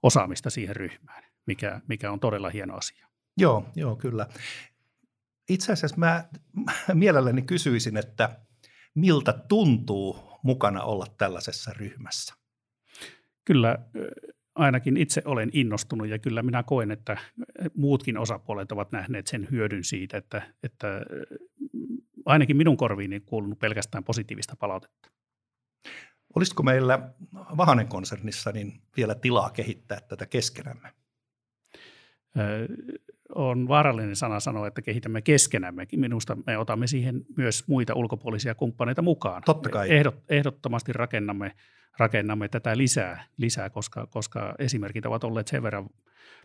osaamista 0.03 0.51
siihen 0.51 0.77
ryhmään 0.77 1.30
mikä, 1.51 1.81
mikä 1.89 2.11
on 2.11 2.21
todella 2.21 2.51
hieno 2.51 2.77
asia. 2.77 3.07
Joo, 3.37 3.65
joo, 3.77 3.97
kyllä. 3.97 4.27
Itse 5.49 5.73
asiassa 5.73 5.97
mä 5.97 6.25
mielelläni 6.95 7.43
kysyisin, 7.43 7.97
että 7.97 8.41
miltä 8.95 9.33
tuntuu 9.49 10.39
mukana 10.43 10.83
olla 10.83 11.07
tällaisessa 11.19 11.73
ryhmässä? 11.77 12.35
Kyllä 13.45 13.79
ainakin 14.55 14.97
itse 14.97 15.23
olen 15.25 15.51
innostunut 15.53 16.09
ja 16.09 16.19
kyllä 16.19 16.43
minä 16.43 16.63
koen, 16.63 16.91
että 16.91 17.17
muutkin 17.75 18.19
osapuolet 18.19 18.73
ovat 18.73 18.93
nähneet 18.93 19.27
sen 19.27 19.49
hyödyn 19.51 19.85
siitä, 19.85 20.17
että, 20.17 20.43
että 20.63 20.89
ainakin 22.27 22.57
minun 22.57 22.77
korviini 22.77 23.21
kuulunut 23.21 23.59
pelkästään 23.59 24.05
positiivista 24.05 24.57
palautetta. 24.57 25.11
Olisiko 26.37 26.63
meillä 26.63 27.13
Vahanen 27.57 27.89
konsernissa 27.89 28.53
niin 28.53 28.83
vielä 28.97 29.15
tilaa 29.15 29.51
kehittää 29.51 30.01
tätä 30.01 30.27
keskenämme? 30.27 31.00
On 33.35 33.69
vaarallinen 33.69 34.17
sana 34.17 34.41
sanoa, 34.41 34.67
että 34.67 34.83
kehitämme 34.83 35.23
keskenämme. 35.23 35.87
Minusta 35.97 36.37
me 36.47 36.59
otamme 36.59 36.87
siihen 36.87 37.25
myös 37.37 37.69
muita 37.69 37.95
ulkopuolisia 37.95 38.55
kumppaneita 38.55 39.03
mukaan. 39.03 39.43
Totta 39.47 39.69
kai. 39.69 39.93
Ehdot, 39.93 40.23
ehdottomasti 40.29 40.93
rakennamme, 40.93 41.53
rakennamme 41.99 42.49
tätä 42.49 42.77
lisää, 42.77 43.25
lisää 43.37 43.71
koska, 43.71 44.07
koska 44.07 44.55
esimerkit 44.59 45.07
ovat 45.07 45.25
olleet 45.25 45.49
sen 45.49 45.63
verran 45.63 45.89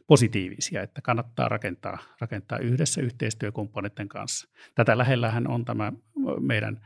positiivisia, 0.07 0.81
että 0.81 1.01
kannattaa 1.01 1.49
rakentaa, 1.49 1.97
rakentaa 2.19 2.57
yhdessä 2.57 3.01
yhteistyökumppaneiden 3.01 4.07
kanssa. 4.07 4.49
Tätä 4.75 4.97
lähellähän 4.97 5.47
on 5.47 5.65
tämä 5.65 5.93
meidän– 6.39 6.81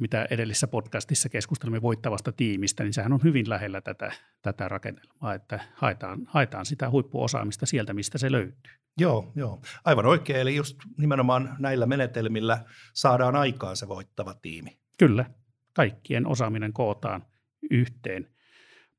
mitä 0.00 0.26
edellisessä 0.30 0.66
podcastissa 0.66 1.28
keskustelimme 1.28 1.82
voittavasta 1.82 2.32
tiimistä, 2.32 2.82
niin 2.82 2.92
sehän 2.92 3.12
on 3.12 3.22
hyvin 3.22 3.48
lähellä 3.48 3.80
tätä, 3.80 4.12
tätä 4.42 4.68
rakennelmaa, 4.68 5.34
että 5.34 5.60
haetaan, 5.74 6.20
haetaan 6.26 6.66
sitä 6.66 6.90
huippuosaamista 6.90 7.66
sieltä, 7.66 7.94
mistä 7.94 8.18
se 8.18 8.32
löytyy. 8.32 8.72
Joo, 8.98 9.32
joo, 9.34 9.60
aivan 9.84 10.06
oikein. 10.06 10.40
Eli 10.40 10.56
just 10.56 10.76
nimenomaan 10.98 11.56
näillä 11.58 11.86
menetelmillä 11.86 12.64
saadaan 12.94 13.36
aikaan 13.36 13.76
se 13.76 13.88
voittava 13.88 14.34
tiimi. 14.34 14.78
Kyllä, 14.98 15.24
kaikkien 15.72 16.26
osaaminen 16.26 16.72
kootaan 16.72 17.26
yhteen. 17.70 18.28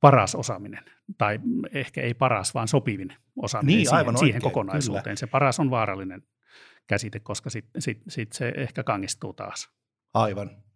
Paras 0.01 0.35
osaaminen, 0.35 0.83
tai 1.17 1.39
ehkä 1.71 2.01
ei 2.01 2.13
paras, 2.13 2.53
vaan 2.53 2.67
sopivin 2.67 3.13
osaaminen 3.35 3.77
niin, 3.77 3.93
aivan 3.93 4.17
siihen, 4.17 4.27
siihen 4.27 4.41
kokonaisuuteen. 4.41 5.03
Kyllä. 5.03 5.15
Se 5.15 5.27
paras 5.27 5.59
on 5.59 5.69
vaarallinen 5.69 6.23
käsite, 6.87 7.19
koska 7.19 7.49
sitten 7.49 7.81
sit, 7.81 8.01
sit 8.07 8.33
se 8.33 8.53
ehkä 8.57 8.83
kangistuu 8.83 9.33
taas. 9.33 9.69
Aivan. 10.13 10.66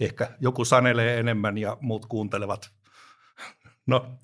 Ehkä 0.00 0.30
joku 0.40 0.64
sanelee 0.64 1.20
enemmän 1.20 1.58
ja 1.58 1.76
muut 1.80 2.06
kuuntelevat. 2.06 2.70
No, 3.86 4.18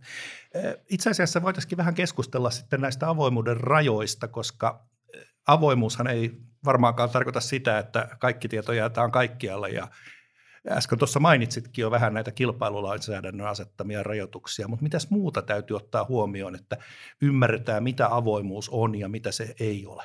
eh, 0.55 0.77
itse 0.91 1.11
asiassa 1.11 1.43
voitaisiin 1.43 1.77
vähän 1.77 1.95
keskustella 1.95 2.51
sitten 2.51 2.81
näistä 2.81 3.09
avoimuuden 3.09 3.57
rajoista, 3.57 4.29
koska 4.29 4.87
eh, 5.15 5.27
avoimuushan 5.47 6.07
ei 6.07 6.33
varmaankaan 6.65 7.11
tarkoita 7.11 7.41
sitä, 7.41 7.79
että 7.79 8.09
kaikki 8.19 8.49
tieto 8.49 8.73
jaetaan 8.73 9.11
kaikkialle 9.13 9.69
ja 9.71 9.89
Äsken 10.69 10.99
tuossa 10.99 11.21
mainitsitkin 11.21 11.83
jo 11.83 11.91
vähän 11.91 12.15
näitä 12.15 12.33
kilpailulainsäädännön 12.33 13.47
asettamia 13.47 14.03
rajoituksia, 14.03 14.69
mutta 14.69 14.83
mitäs 14.83 15.11
muuta 15.11 15.43
täytyy 15.43 15.77
ottaa 15.77 16.05
huomioon, 16.05 16.55
että 16.55 16.77
ymmärretään, 17.23 17.83
mitä 17.83 18.15
avoimuus 18.15 18.69
on 18.69 18.95
ja 18.95 19.09
mitä 19.09 19.33
se 19.33 19.55
ei 19.61 19.87
ole? 19.87 20.05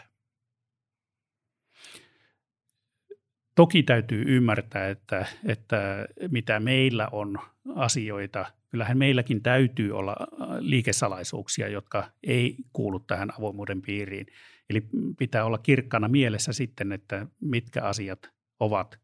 Toki 3.56 3.84
täytyy 3.84 4.24
ymmärtää, 4.28 4.90
että, 4.90 5.26
että 5.46 6.08
mitä 6.32 6.60
meillä 6.60 7.08
on 7.12 7.40
asioita, 7.76 8.46
kyllähän 8.70 8.98
meilläkin 8.98 9.44
täytyy 9.44 9.92
olla 9.92 10.16
äh, 10.20 10.48
liikesalaisuuksia, 10.60 11.68
jotka 11.68 12.12
ei 12.24 12.56
kuulu 12.74 13.00
tähän 13.00 13.30
avoimuuden 13.40 13.82
piiriin. 13.82 14.26
Eli 14.70 14.88
pitää 15.18 15.46
olla 15.46 15.58
kirkkana 15.58 16.08
mielessä 16.08 16.54
sitten, 16.54 16.92
että 16.92 17.28
mitkä 17.42 17.84
asiat 17.84 18.30
ovat, 18.60 19.00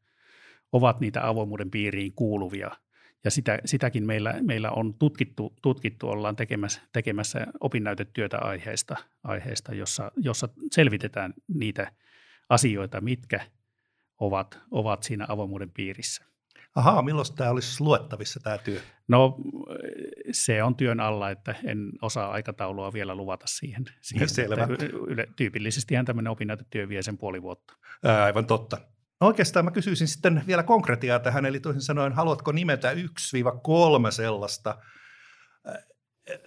ovat 0.72 1.00
niitä 1.00 1.28
avoimuuden 1.28 1.72
piiriin 1.72 2.14
kuuluvia. 2.14 2.72
Ja 3.24 3.32
sitä, 3.32 3.60
sitäkin 3.66 4.06
meillä, 4.06 4.36
meillä 4.42 4.72
on 4.72 4.94
tutkittu, 4.94 5.54
tutkittu 5.62 6.10
ollaan 6.10 6.36
tekemässä, 6.36 6.82
tekemässä 6.94 7.48
opinnäytetyötä 7.60 8.38
aiheesta, 8.38 8.96
aiheesta 9.24 9.76
jossa, 9.76 10.12
jossa 10.18 10.50
selvitetään 10.72 11.34
niitä 11.54 11.92
asioita, 12.50 13.02
mitkä– 13.02 13.40
ovat, 14.22 14.60
ovat 14.72 15.04
siinä 15.04 15.26
avoimuuden 15.30 15.72
piirissä. 15.72 16.26
Ahaa, 16.76 17.02
milloin 17.02 17.28
tämä 17.36 17.50
olisi 17.50 17.84
luettavissa 17.84 18.40
tämä 18.40 18.58
työ? 18.58 18.80
No 19.08 19.38
se 20.32 20.64
on 20.64 20.76
työn 20.76 21.00
alla, 21.00 21.30
että 21.30 21.56
en 21.64 21.92
osaa 22.02 22.32
aikataulua 22.32 22.94
vielä 22.94 23.16
luvata 23.16 23.46
siihen. 23.48 23.86
siihen 24.02 24.30
Selvä. 24.30 24.68
Yle, 25.08 25.28
tyypillisestihän 25.36 26.06
tämmöinen 26.06 26.32
opinnäytetyö 26.32 26.90
vie 26.90 27.02
sen 27.02 27.18
puoli 27.18 27.42
vuotta. 27.42 27.74
Ää, 28.06 28.24
aivan 28.24 28.46
totta. 28.46 28.78
No 29.22 29.28
oikeastaan 29.28 29.66
mä 29.66 29.72
kysyisin 29.72 30.08
sitten 30.08 30.44
vielä 30.48 30.64
konkretiaa 30.64 31.20
tähän, 31.20 31.46
eli 31.46 31.60
toisin 31.60 31.82
sanoen, 31.82 32.14
haluatko 32.14 32.52
nimetä 32.52 32.94
1-3 32.94 32.98
sellaista 34.12 34.78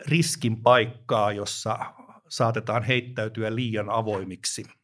riskin 0.06 0.62
paikkaa, 0.62 1.32
jossa 1.32 1.78
saatetaan 2.28 2.82
heittäytyä 2.82 3.54
liian 3.54 3.90
avoimiksi– 3.90 4.64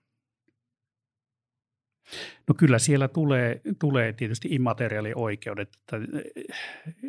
No 2.48 2.54
kyllä 2.54 2.78
siellä 2.78 3.08
tulee, 3.08 3.60
tulee 3.78 4.12
tietysti 4.12 4.48
immateriaalioikeudet. 4.50 5.68
Että 5.80 5.96
eh, 5.96 6.44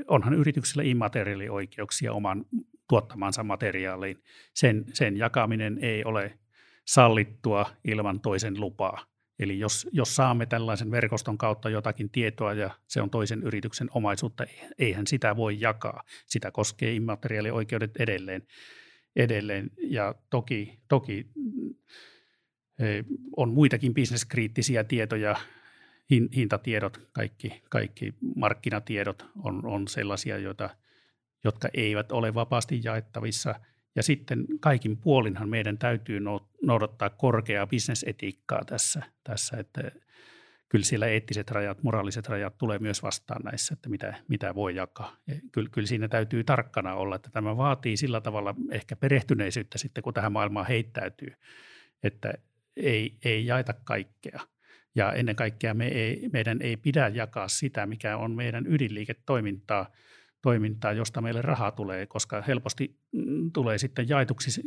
onhan 0.07 0.33
yrityksillä 0.33 0.83
immateriaalioikeuksia 0.83 2.13
oman 2.13 2.45
tuottamansa 2.89 3.43
materiaaliin. 3.43 4.17
Sen, 4.53 4.85
sen 4.93 5.17
jakaminen 5.17 5.77
ei 5.81 6.03
ole 6.03 6.39
sallittua 6.87 7.65
ilman 7.83 8.21
toisen 8.21 8.59
lupaa. 8.59 9.05
Eli 9.39 9.59
jos, 9.59 9.87
jos 9.91 10.15
saamme 10.15 10.45
tällaisen 10.45 10.91
verkoston 10.91 11.37
kautta 11.37 11.69
jotakin 11.69 12.09
tietoa 12.09 12.53
ja 12.53 12.69
se 12.87 13.01
on 13.01 13.09
toisen 13.09 13.43
yrityksen 13.43 13.87
omaisuutta, 13.93 14.45
eihän 14.79 15.07
sitä 15.07 15.35
voi 15.35 15.57
jakaa. 15.59 16.03
Sitä 16.25 16.51
koskee 16.51 16.93
immateriaalioikeudet 16.93 17.91
edelleen. 17.99 18.47
edelleen. 19.15 19.69
Ja 19.77 20.15
toki, 20.29 20.79
toki 20.87 21.29
on 23.37 23.49
muitakin 23.49 23.93
bisneskriittisiä 23.93 24.83
tietoja, 24.83 25.35
hintatiedot, 26.35 27.07
kaikki, 27.11 27.61
kaikki 27.69 28.13
markkinatiedot 28.35 29.25
on, 29.43 29.65
on 29.65 29.87
sellaisia, 29.87 30.37
joita, 30.37 30.69
jotka 31.43 31.69
eivät 31.73 32.11
ole 32.11 32.33
vapaasti 32.33 32.81
jaettavissa. 32.83 33.55
Ja 33.95 34.03
sitten 34.03 34.45
kaikin 34.59 34.97
puolinhan 34.97 35.49
meidän 35.49 35.77
täytyy 35.77 36.19
noudattaa 36.61 37.09
korkeaa 37.09 37.67
bisnesetiikkaa 37.67 38.65
tässä, 38.65 39.03
tässä 39.23 39.57
että 39.57 39.91
kyllä 40.69 40.85
siellä 40.85 41.07
eettiset 41.07 41.51
rajat, 41.51 41.83
moraaliset 41.83 42.29
rajat 42.29 42.57
tulee 42.57 42.79
myös 42.79 43.03
vastaan 43.03 43.41
näissä, 43.43 43.73
että 43.73 43.89
mitä, 43.89 44.13
mitä 44.27 44.55
voi 44.55 44.75
jakaa. 44.75 45.15
Ja 45.27 45.35
kyllä, 45.51 45.69
kyllä 45.69 45.87
siinä 45.87 46.07
täytyy 46.07 46.43
tarkkana 46.43 46.95
olla, 46.95 47.15
että 47.15 47.29
tämä 47.29 47.57
vaatii 47.57 47.97
sillä 47.97 48.21
tavalla 48.21 48.55
ehkä 48.71 48.95
perehtyneisyyttä 48.95 49.77
sitten, 49.77 50.03
kun 50.03 50.13
tähän 50.13 50.31
maailmaan 50.31 50.67
heittäytyy, 50.67 51.33
että 52.03 52.33
ei, 52.83 53.17
ei 53.25 53.45
jaeta 53.45 53.73
kaikkea. 53.73 54.39
Ja 54.95 55.13
ennen 55.13 55.35
kaikkea 55.35 55.73
me 55.73 55.87
ei, 55.87 56.29
meidän 56.33 56.61
ei 56.61 56.77
pidä 56.77 57.07
jakaa 57.07 57.47
sitä, 57.47 57.85
mikä 57.85 58.17
on 58.17 58.35
meidän 58.35 58.67
ydinliiketoimintaa, 58.67 59.91
toimintaa, 60.41 60.93
josta 60.93 61.21
meille 61.21 61.41
rahaa 61.41 61.71
tulee, 61.71 62.05
koska 62.05 62.41
helposti 62.41 62.99
mm, 63.11 63.51
tulee 63.51 63.77
sitten 63.77 64.09
jaetuksi 64.09 64.61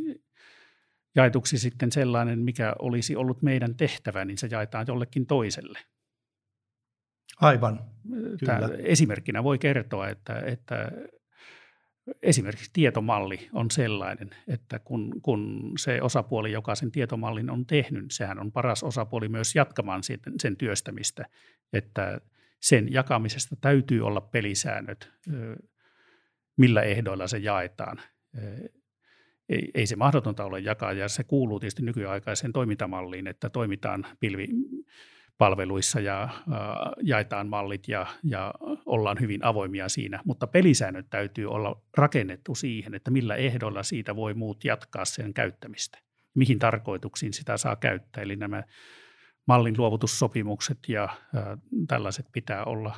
jaetuksi 1.14 1.59
sitten 1.59 1.92
sellainen, 1.92 2.38
mikä 2.38 2.75
olisi 2.78 3.16
ollut 3.16 3.42
meidän 3.42 3.75
tehtävä, 3.75 4.25
niin 4.25 4.38
se 4.38 4.49
jaetaan 4.50 4.85
jollekin 4.88 5.26
toiselle. 5.26 5.78
Aivan, 7.40 7.80
Tämä 8.44 8.68
esimerkkinä 8.78 9.44
voi 9.44 9.59
kertoa, 9.59 10.09
että, 10.09 10.38
että 10.38 10.92
esimerkiksi 12.23 12.70
tietomalli 12.73 13.49
on 13.52 13.70
sellainen, 13.70 14.30
että 14.49 14.78
kun, 14.78 15.20
kun 15.23 15.73
se 15.78 16.02
osapuoli, 16.02 16.52
joka 16.52 16.75
sen 16.75 16.90
tietomallin 16.90 17.50
on 17.50 17.66
tehnyt, 17.66 18.04
sehän 18.11 18.38
on 18.38 18.52
paras 18.52 18.82
osapuoli 18.82 19.28
myös 19.28 19.54
jatkamaan 19.54 20.02
sen, 20.02 20.20
sen 20.38 20.56
työstämistä, 20.56 21.26
että 21.73 22.20
sen 22.61 22.92
jakamisesta 22.92 23.56
täytyy 23.61 24.06
olla 24.06 24.20
pelisäännöt, 24.20 25.12
millä 26.56 26.82
ehdoilla 26.82 27.26
se 27.26 27.38
jaetaan. 27.38 28.00
Ei, 29.49 29.70
ei 29.75 29.87
se 29.87 29.96
mahdotonta 29.96 30.44
ole 30.44 30.61
jakaa, 30.61 30.92
ja 30.92 31.08
se 31.08 31.25
kuuluu 31.25 31.61
tietysti 31.61 31.82
nykyaikaiseen 31.82 32.52
toimintamalliin, 32.52 33.26
että 33.26 33.50
toimitaan 33.50 34.06
pilvi, 34.20 34.49
palveluissa 35.38 36.00
ja 36.00 36.23
äh, 36.23 36.31
jaetaan 37.03 37.49
mallit 37.49 37.88
ja, 37.88 38.07
ja 38.25 38.55
ollaan 38.87 39.17
hyvin 39.21 39.45
avoimia 39.45 39.88
siinä, 39.88 40.21
mutta 40.25 40.47
pelisäännöt 40.47 41.07
täytyy 41.11 41.50
olla 41.50 41.83
rakennettu 41.97 42.55
siihen, 42.55 42.95
että 42.95 43.11
millä 43.11 43.35
ehdoilla 43.35 43.83
siitä 43.83 44.17
voi 44.17 44.35
muut 44.35 44.64
jatkaa 44.64 45.05
sen 45.05 45.35
käyttämistä, 45.35 45.99
mihin 46.35 46.59
tarkoituksiin 46.59 47.33
sitä 47.33 47.57
saa 47.57 47.76
käyttää. 47.76 48.23
Eli 48.23 48.37
nämä 48.37 48.62
mallin 49.47 49.75
luovutussopimukset 49.79 50.79
ja 50.88 51.05
äh, 51.05 51.19
tällaiset 51.88 52.26
pitää 52.33 52.64
olla 52.64 52.97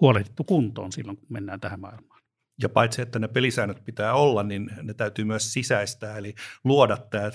huolehdittu 0.00 0.44
kuntoon 0.44 0.92
silloin, 0.92 1.16
kun 1.16 1.26
mennään 1.30 1.60
tähän 1.60 1.80
maailmaan. 1.80 2.22
Ja 2.62 2.68
paitsi, 2.68 3.02
että 3.02 3.18
ne 3.18 3.28
pelisäännöt 3.28 3.84
pitää 3.84 4.14
olla, 4.14 4.42
niin 4.42 4.70
ne 4.82 4.94
täytyy 4.94 5.24
myös 5.24 5.52
sisäistää, 5.52 6.16
eli 6.16 6.34
luoda 6.64 6.96
tämä 6.96 7.30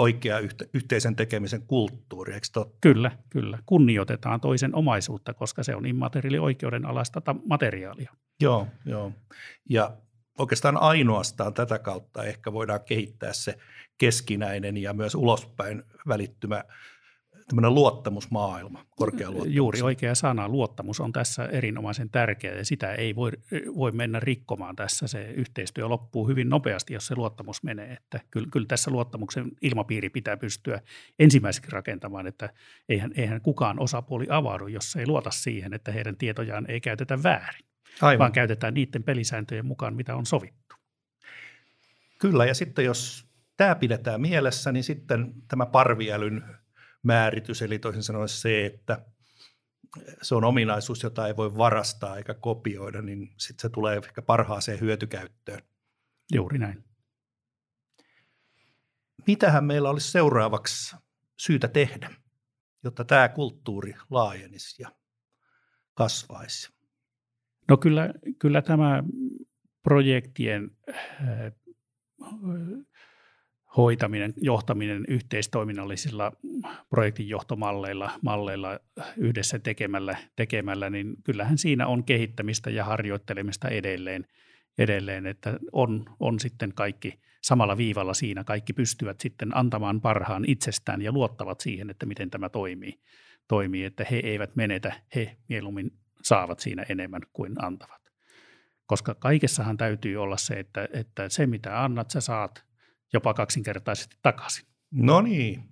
oikea 0.00 0.38
yhteisen 0.74 1.16
tekemisen 1.16 1.62
kulttuuri, 1.62 2.34
eikö 2.34 2.46
totta? 2.52 2.78
Kyllä, 2.80 3.10
kyllä. 3.30 3.58
Kunnioitetaan 3.66 4.40
toisen 4.40 4.74
omaisuutta, 4.74 5.34
koska 5.34 5.62
se 5.62 5.74
on 5.74 5.86
immateriaalioikeuden 5.86 6.86
alasta 6.86 7.22
materiaalia. 7.44 8.12
Joo, 8.40 8.66
joo. 8.86 9.12
Ja 9.70 9.96
oikeastaan 10.38 10.76
ainoastaan 10.76 11.54
tätä 11.54 11.78
kautta 11.78 12.24
ehkä 12.24 12.52
voidaan 12.52 12.80
kehittää 12.84 13.32
se 13.32 13.58
keskinäinen 13.98 14.76
ja 14.76 14.92
myös 14.92 15.14
ulospäin 15.14 15.82
välittymä 16.08 16.64
tämmöinen 17.50 17.74
luottamusmaailma, 17.74 18.86
korkea 18.96 19.30
luottamus. 19.30 19.54
Juuri 19.54 19.82
oikea 19.82 20.14
sana, 20.14 20.48
luottamus 20.48 21.00
on 21.00 21.12
tässä 21.12 21.44
erinomaisen 21.44 22.10
tärkeä 22.10 22.54
ja 22.54 22.64
sitä 22.64 22.94
ei 22.94 23.16
voi, 23.16 23.32
voi 23.76 23.92
mennä 23.92 24.20
rikkomaan 24.20 24.76
tässä. 24.76 25.06
Se 25.06 25.30
yhteistyö 25.30 25.88
loppuu 25.88 26.28
hyvin 26.28 26.48
nopeasti, 26.48 26.94
jos 26.94 27.06
se 27.06 27.14
luottamus 27.16 27.62
menee. 27.62 27.92
Että 27.92 28.20
kyllä, 28.30 28.48
kyllä 28.52 28.66
tässä 28.66 28.90
luottamuksen 28.90 29.50
ilmapiiri 29.62 30.10
pitää 30.10 30.36
pystyä 30.36 30.80
ensimmäiseksi 31.18 31.70
rakentamaan, 31.70 32.26
että 32.26 32.52
eihän, 32.88 33.10
eihän 33.16 33.40
kukaan 33.40 33.80
osapuoli 33.80 34.26
avaudu, 34.30 34.66
jos 34.66 34.96
ei 34.96 35.06
luota 35.06 35.30
siihen, 35.30 35.74
että 35.74 35.92
heidän 35.92 36.16
tietojaan 36.16 36.70
ei 36.70 36.80
käytetä 36.80 37.22
väärin, 37.22 37.64
Aivan. 38.00 38.18
vaan 38.18 38.32
käytetään 38.32 38.74
niiden 38.74 39.02
pelisääntöjen 39.02 39.66
mukaan, 39.66 39.96
mitä 39.96 40.16
on 40.16 40.26
sovittu. 40.26 40.76
Kyllä, 42.18 42.44
ja 42.44 42.54
sitten 42.54 42.84
jos 42.84 43.26
tämä 43.56 43.74
pidetään 43.74 44.20
mielessä, 44.20 44.72
niin 44.72 44.84
sitten 44.84 45.32
tämä 45.48 45.66
parviälyn 45.66 46.59
määritys, 47.02 47.62
eli 47.62 47.78
toisin 47.78 48.02
sanoen 48.02 48.28
se, 48.28 48.66
että 48.66 49.04
se 50.22 50.34
on 50.34 50.44
ominaisuus, 50.44 51.02
jota 51.02 51.26
ei 51.26 51.36
voi 51.36 51.56
varastaa 51.56 52.16
eikä 52.16 52.34
kopioida, 52.34 53.02
niin 53.02 53.34
sitten 53.38 53.62
se 53.62 53.68
tulee 53.68 53.96
ehkä 53.96 54.22
parhaaseen 54.22 54.80
hyötykäyttöön. 54.80 55.62
Juuri 56.32 56.58
näin. 56.58 56.84
Mitähän 59.26 59.64
meillä 59.64 59.90
olisi 59.90 60.10
seuraavaksi 60.10 60.96
syytä 61.36 61.68
tehdä, 61.68 62.10
jotta 62.84 63.04
tämä 63.04 63.28
kulttuuri 63.28 63.94
laajenisi 64.10 64.82
ja 64.82 64.92
kasvaisi? 65.94 66.72
No 67.68 67.76
kyllä, 67.76 68.14
kyllä 68.38 68.62
tämä 68.62 69.02
projektien 69.82 70.70
hoitaminen, 73.76 74.34
johtaminen 74.36 75.04
yhteistoiminnallisilla 75.08 76.32
projektinjohtomalleilla 76.90 78.10
malleilla 78.22 78.78
yhdessä 79.16 79.58
tekemällä, 79.58 80.16
tekemällä, 80.36 80.90
niin 80.90 81.16
kyllähän 81.24 81.58
siinä 81.58 81.86
on 81.86 82.04
kehittämistä 82.04 82.70
ja 82.70 82.84
harjoittelemista 82.84 83.68
edelleen, 83.68 84.26
edelleen 84.78 85.26
että 85.26 85.58
on, 85.72 86.04
on 86.20 86.40
sitten 86.40 86.72
kaikki 86.74 87.20
samalla 87.42 87.76
viivalla 87.76 88.14
siinä, 88.14 88.44
kaikki 88.44 88.72
pystyvät 88.72 89.20
sitten 89.20 89.56
antamaan 89.56 90.00
parhaan 90.00 90.44
itsestään 90.46 91.02
ja 91.02 91.12
luottavat 91.12 91.60
siihen, 91.60 91.90
että 91.90 92.06
miten 92.06 92.30
tämä 92.30 92.48
toimii, 92.48 93.00
toimii 93.48 93.84
että 93.84 94.06
he 94.10 94.16
eivät 94.16 94.56
menetä, 94.56 94.92
he 95.14 95.36
mieluummin 95.48 95.90
saavat 96.22 96.60
siinä 96.60 96.86
enemmän 96.88 97.22
kuin 97.32 97.64
antavat. 97.64 98.00
Koska 98.86 99.14
kaikessahan 99.14 99.76
täytyy 99.76 100.16
olla 100.16 100.36
se, 100.36 100.54
että, 100.54 100.88
että 100.92 101.28
se 101.28 101.46
mitä 101.46 101.84
annat, 101.84 102.10
sä 102.10 102.20
saat– 102.20 102.64
jopa 103.12 103.34
kaksinkertaisesti 103.34 104.16
takaisin. 104.22 104.66
No 104.90 105.20
niin, 105.20 105.64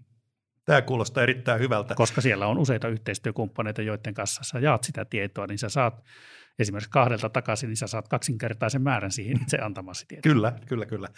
tämä 0.64 0.82
kuulostaa 0.82 1.22
erittäin 1.22 1.60
hyvältä. 1.60 1.94
Koska 1.94 2.20
siellä 2.20 2.46
on 2.46 2.58
useita 2.58 2.88
yhteistyökumppaneita, 2.88 3.82
joiden 3.82 4.14
kanssa 4.14 4.44
sä 4.44 4.58
jaat 4.58 4.84
sitä 4.84 5.04
tietoa, 5.04 5.46
niin 5.46 5.58
sä 5.58 5.68
saat 5.68 6.04
esimerkiksi 6.58 6.90
kahdelta 6.90 7.28
takaisin, 7.28 7.68
niin 7.68 7.76
sä 7.76 7.86
saat 7.86 8.08
kaksinkertaisen 8.08 8.82
määrän 8.82 9.12
siihen 9.12 9.42
itse 9.42 9.58
antamasi 9.58 10.06
tietoa. 10.08 10.32
Kyllä, 10.32 10.52
kyllä, 10.66 10.86
kyllä. 10.86 11.08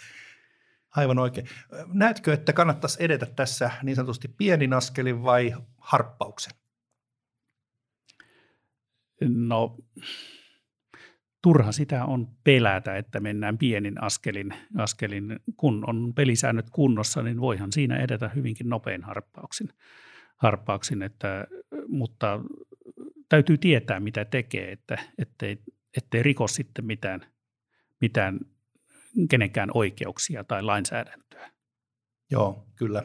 Aivan 0.95 1.19
oikein. 1.19 1.47
Näetkö, 1.93 2.33
että 2.33 2.53
kannattaisi 2.53 3.03
edetä 3.03 3.25
tässä 3.25 3.71
niin 3.83 3.95
sanotusti 3.95 4.27
pienin 4.27 4.73
askelin 4.73 5.23
vai 5.23 5.53
harppauksen? 5.77 6.53
No 9.21 9.77
turha 11.41 11.71
sitä 11.71 12.05
on 12.05 12.27
pelätä, 12.43 12.97
että 12.97 13.19
mennään 13.19 13.57
pienin 13.57 14.03
askelin, 14.03 14.53
askelin. 14.77 15.39
Kun 15.57 15.83
on 15.89 16.13
pelisäännöt 16.13 16.69
kunnossa, 16.69 17.23
niin 17.23 17.41
voihan 17.41 17.71
siinä 17.71 17.97
edetä 17.97 18.29
hyvinkin 18.29 18.69
nopein 18.69 19.03
harppauksin. 19.03 19.69
harppauksin 20.37 21.01
että, 21.01 21.47
mutta 21.87 22.39
täytyy 23.29 23.57
tietää, 23.57 23.99
mitä 23.99 24.25
tekee, 24.25 24.71
että, 24.71 24.97
ettei, 25.17 25.57
ettei 25.97 26.23
riko 26.23 26.47
sitten 26.47 26.85
mitään, 26.85 27.25
mitään 28.01 28.39
kenenkään 29.29 29.69
oikeuksia 29.73 30.43
tai 30.43 30.63
lainsäädäntöä. 30.63 31.51
Joo, 32.31 32.67
kyllä. 32.75 33.03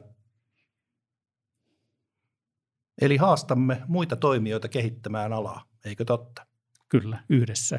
Eli 3.01 3.17
haastamme 3.17 3.83
muita 3.89 4.17
toimijoita 4.17 4.69
kehittämään 4.69 5.33
alaa, 5.33 5.69
eikö 5.85 6.05
totta? 6.05 6.47
Kyllä, 6.89 7.25
yhdessä. 7.29 7.79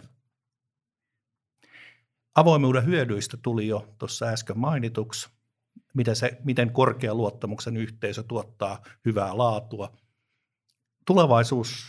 Avoimuuden 2.38 2.86
hyödyistä 2.86 3.38
tuli 3.38 3.68
jo 3.68 3.94
tuossa 3.98 4.26
äsken 4.26 4.60
mainituksi, 4.60 5.30
miten, 5.94 6.16
se, 6.16 6.38
miten 6.44 6.74
korkea 6.74 7.16
luottamuksen 7.16 7.78
yhteisö 7.78 8.24
tuottaa 8.24 8.82
hyvää 9.06 9.38
laatua. 9.38 9.98
Tulevaisuus 11.06 11.86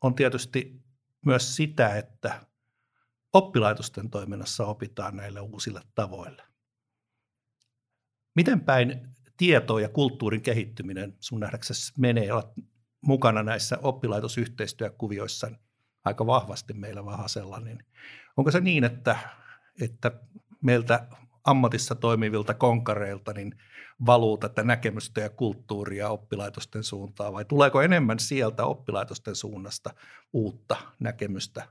on 0.00 0.14
tietysti 0.14 0.82
myös 1.26 1.56
sitä, 1.56 1.96
että 1.96 2.40
oppilaitosten 3.32 4.10
toiminnassa 4.10 4.66
opitaan 4.66 5.16
näille 5.16 5.40
uusille 5.40 5.80
tavoille. 5.94 6.42
Miten 8.34 8.60
päin 8.60 9.08
tieto- 9.36 9.78
ja 9.78 9.88
kulttuurin 9.88 10.42
kehittyminen 10.42 11.16
sun 11.20 11.40
nähdäksesi 11.40 11.92
menee 11.98 12.32
olla 12.32 12.52
mukana 13.00 13.42
näissä 13.42 13.78
oppilaitosyhteistyökuvioissa 13.82 15.50
aika 16.04 16.26
vahvasti 16.26 16.72
meillä 16.72 17.04
Vahasella, 17.04 17.60
niin 17.60 17.84
onko 18.36 18.50
se 18.50 18.60
niin, 18.60 18.84
että 18.84 19.18
että 19.80 20.12
meiltä 20.62 21.08
ammatissa 21.44 21.94
toimivilta 21.94 22.54
konkareilta 22.54 23.32
niin 23.32 23.54
valuu 24.06 24.38
tätä 24.38 24.62
näkemystä 24.62 25.20
ja 25.20 25.30
kulttuuria 25.30 26.08
oppilaitosten 26.08 26.82
suuntaan 26.82 27.32
vai 27.32 27.44
tuleeko 27.44 27.82
enemmän 27.82 28.18
sieltä 28.18 28.64
oppilaitosten 28.64 29.36
suunnasta 29.36 29.90
uutta 30.32 30.76
näkemystä? 31.00 31.68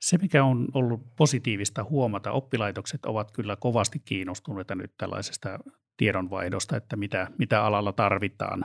Se, 0.00 0.18
mikä 0.18 0.44
on 0.44 0.68
ollut 0.74 1.16
positiivista 1.16 1.84
huomata, 1.84 2.32
oppilaitokset 2.32 3.06
ovat 3.06 3.30
kyllä 3.30 3.56
kovasti 3.56 3.98
kiinnostuneita 3.98 4.74
nyt 4.74 4.92
tällaisesta 4.98 5.58
tiedonvaihdosta, 5.96 6.76
että 6.76 6.96
mitä, 6.96 7.30
mitä 7.38 7.64
alalla 7.64 7.92
tarvitaan 7.92 8.64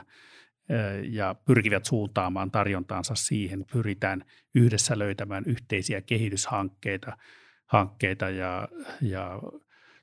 ja 1.10 1.34
pyrkivät 1.44 1.84
suuntaamaan 1.84 2.50
tarjontaansa 2.50 3.14
siihen. 3.14 3.64
Pyritään 3.72 4.24
yhdessä 4.54 4.98
löytämään 4.98 5.44
yhteisiä 5.46 6.00
kehityshankkeita– 6.00 7.16
hankkeita 7.66 8.30
ja, 8.30 8.68
ja 9.00 9.40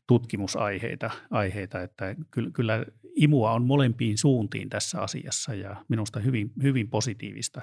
tutkimusaiheita, 0.07 1.11
aiheita, 1.29 1.81
että 1.81 2.15
kyllä 2.53 2.85
imua 3.15 3.51
on 3.51 3.65
molempiin 3.65 4.17
suuntiin 4.17 4.69
tässä 4.69 5.01
asiassa 5.01 5.53
ja 5.53 5.85
minusta 5.89 6.19
hyvin, 6.19 6.51
hyvin 6.63 6.89
positiivista. 6.89 7.61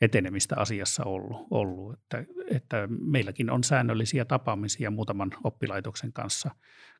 etenemistä 0.00 0.56
asiassa 0.58 1.04
ollut. 1.04 1.46
ollut. 1.50 1.94
Että, 1.94 2.24
että 2.50 2.88
meilläkin 3.00 3.50
on 3.50 3.64
säännöllisiä 3.64 4.24
tapaamisia 4.24 4.90
muutaman 4.90 5.30
oppilaitoksen 5.44 6.12
kanssa, 6.12 6.50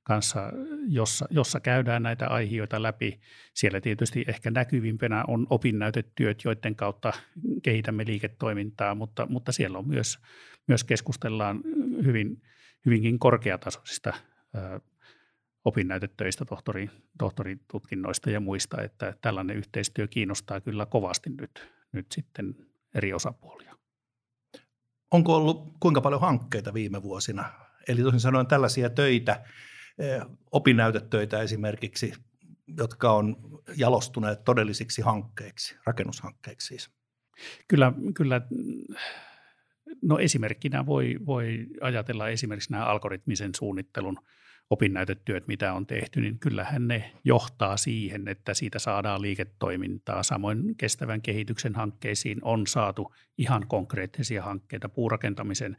kanssa 0.03 0.53
jossa, 0.89 1.27
jossa 1.31 1.61
käydään 1.61 2.03
näitä 2.03 2.29
aiheita 2.29 2.83
läpi. 2.83 3.21
Siellä 3.55 3.81
tietysti 3.81 4.25
ehkä 4.29 4.51
näkyvimpänä 4.51 5.25
on 5.29 5.47
opinnäytetyöt, 5.51 6.45
joiden 6.45 6.77
kautta 6.77 7.13
kehitämme 7.63 8.05
liiketoimintaa, 8.07 8.95
mutta, 8.95 9.27
mutta 9.27 9.53
siellä 9.53 9.79
on 9.79 9.89
myös, 9.89 10.19
myös 10.69 10.85
keskustellaan 10.85 11.61
hyvin, 12.05 12.43
hyvinkin 12.87 13.19
korkeatasoisista 13.19 14.15
opinnäytetöistä, 15.65 16.45
tohtori, 16.45 16.91
tohtoritutkinnoista 17.19 18.31
ja 18.31 18.41
muista, 18.41 18.83
että 18.83 19.15
tällainen 19.21 19.57
yhteistyö 19.57 20.09
kiinnostaa 20.09 20.61
kyllä 20.61 20.87
kovasti 20.87 21.31
nyt, 21.31 21.71
nyt 21.93 22.07
sitten 22.13 22.55
eri 22.95 23.13
osapuolia. 23.13 23.77
Onko 25.11 25.37
ollut 25.37 25.77
kuinka 25.81 26.01
paljon 26.01 26.21
hankkeita 26.21 26.75
viime 26.75 27.03
vuosina? 27.03 27.45
Eli 27.89 28.03
toisin 28.03 28.21
sanoen 28.21 28.47
tällaisia 28.47 28.91
töitä, 28.91 29.45
opinnäytetöitä 30.53 31.43
esimerkiksi, 31.43 32.13
jotka 32.79 33.13
on 33.13 33.37
jalostuneet 33.77 34.45
todellisiksi 34.45 35.03
hankkeiksi, 35.03 35.77
rakennushankkeiksi 35.87 36.67
siis. 36.67 36.91
Kyllä, 37.69 37.93
kyllä 38.15 38.41
no 40.03 40.19
esimerkkinä 40.19 40.87
voi, 40.87 41.17
voi 41.27 41.67
ajatella 41.81 42.29
esimerkiksi 42.29 42.73
nämä 42.73 42.85
algoritmisen 42.85 43.51
suunnittelun– 43.55 44.17
opinnäytetyöt, 44.73 45.49
mitä 45.49 45.73
on 45.73 45.87
tehty, 45.87 46.21
niin 46.21 46.39
kyllähän 46.39 46.89
ne 46.89 47.13
johtaa 47.25 47.77
siihen, 47.77 48.29
että 48.29 48.55
siitä 48.55 48.79
saadaan 48.79 49.23
liiketoimintaa. 49.23 50.23
Samoin 50.23 50.77
kestävän 50.77 51.23
kehityksen 51.23 51.75
hankkeisiin 51.75 52.39
on 52.43 52.67
saatu 52.67 53.15
ihan 53.39 53.67
konkreettisia 53.69 54.43
hankkeita. 54.43 54.89
Puurakentamisen 54.89 55.77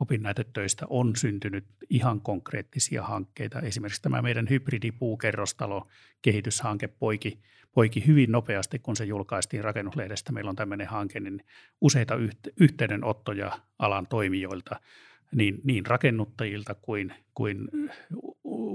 opinnäytetöistä 0.00 0.86
on 0.88 1.16
syntynyt 1.16 1.64
ihan 1.90 2.20
konkreettisia 2.20 3.02
hankkeita. 3.02 3.60
Esimerkiksi 3.60 4.02
tämä 4.02 4.22
meidän 4.22 4.46
hybridipuukerrostalo 4.50 5.88
kehityshanke 6.22 6.88
poiki, 6.88 7.38
poiki 7.74 8.06
hyvin 8.06 8.32
nopeasti, 8.32 8.78
kun 8.78 8.96
se 8.96 9.04
julkaistiin 9.04 9.64
rakennuslehdestä. 9.64 10.32
Meillä 10.32 10.48
on 10.48 10.56
tämmöinen 10.56 10.86
hanke, 10.86 11.20
niin 11.20 11.44
useita 11.80 12.14
yhteydenottoja 12.60 13.58
alan 13.78 14.06
toimijoilta– 14.06 14.80
niin, 15.34 15.60
niin 15.64 15.86
rakennuttajilta 15.86 16.74
kuin, 16.74 17.14
kuin 17.34 17.68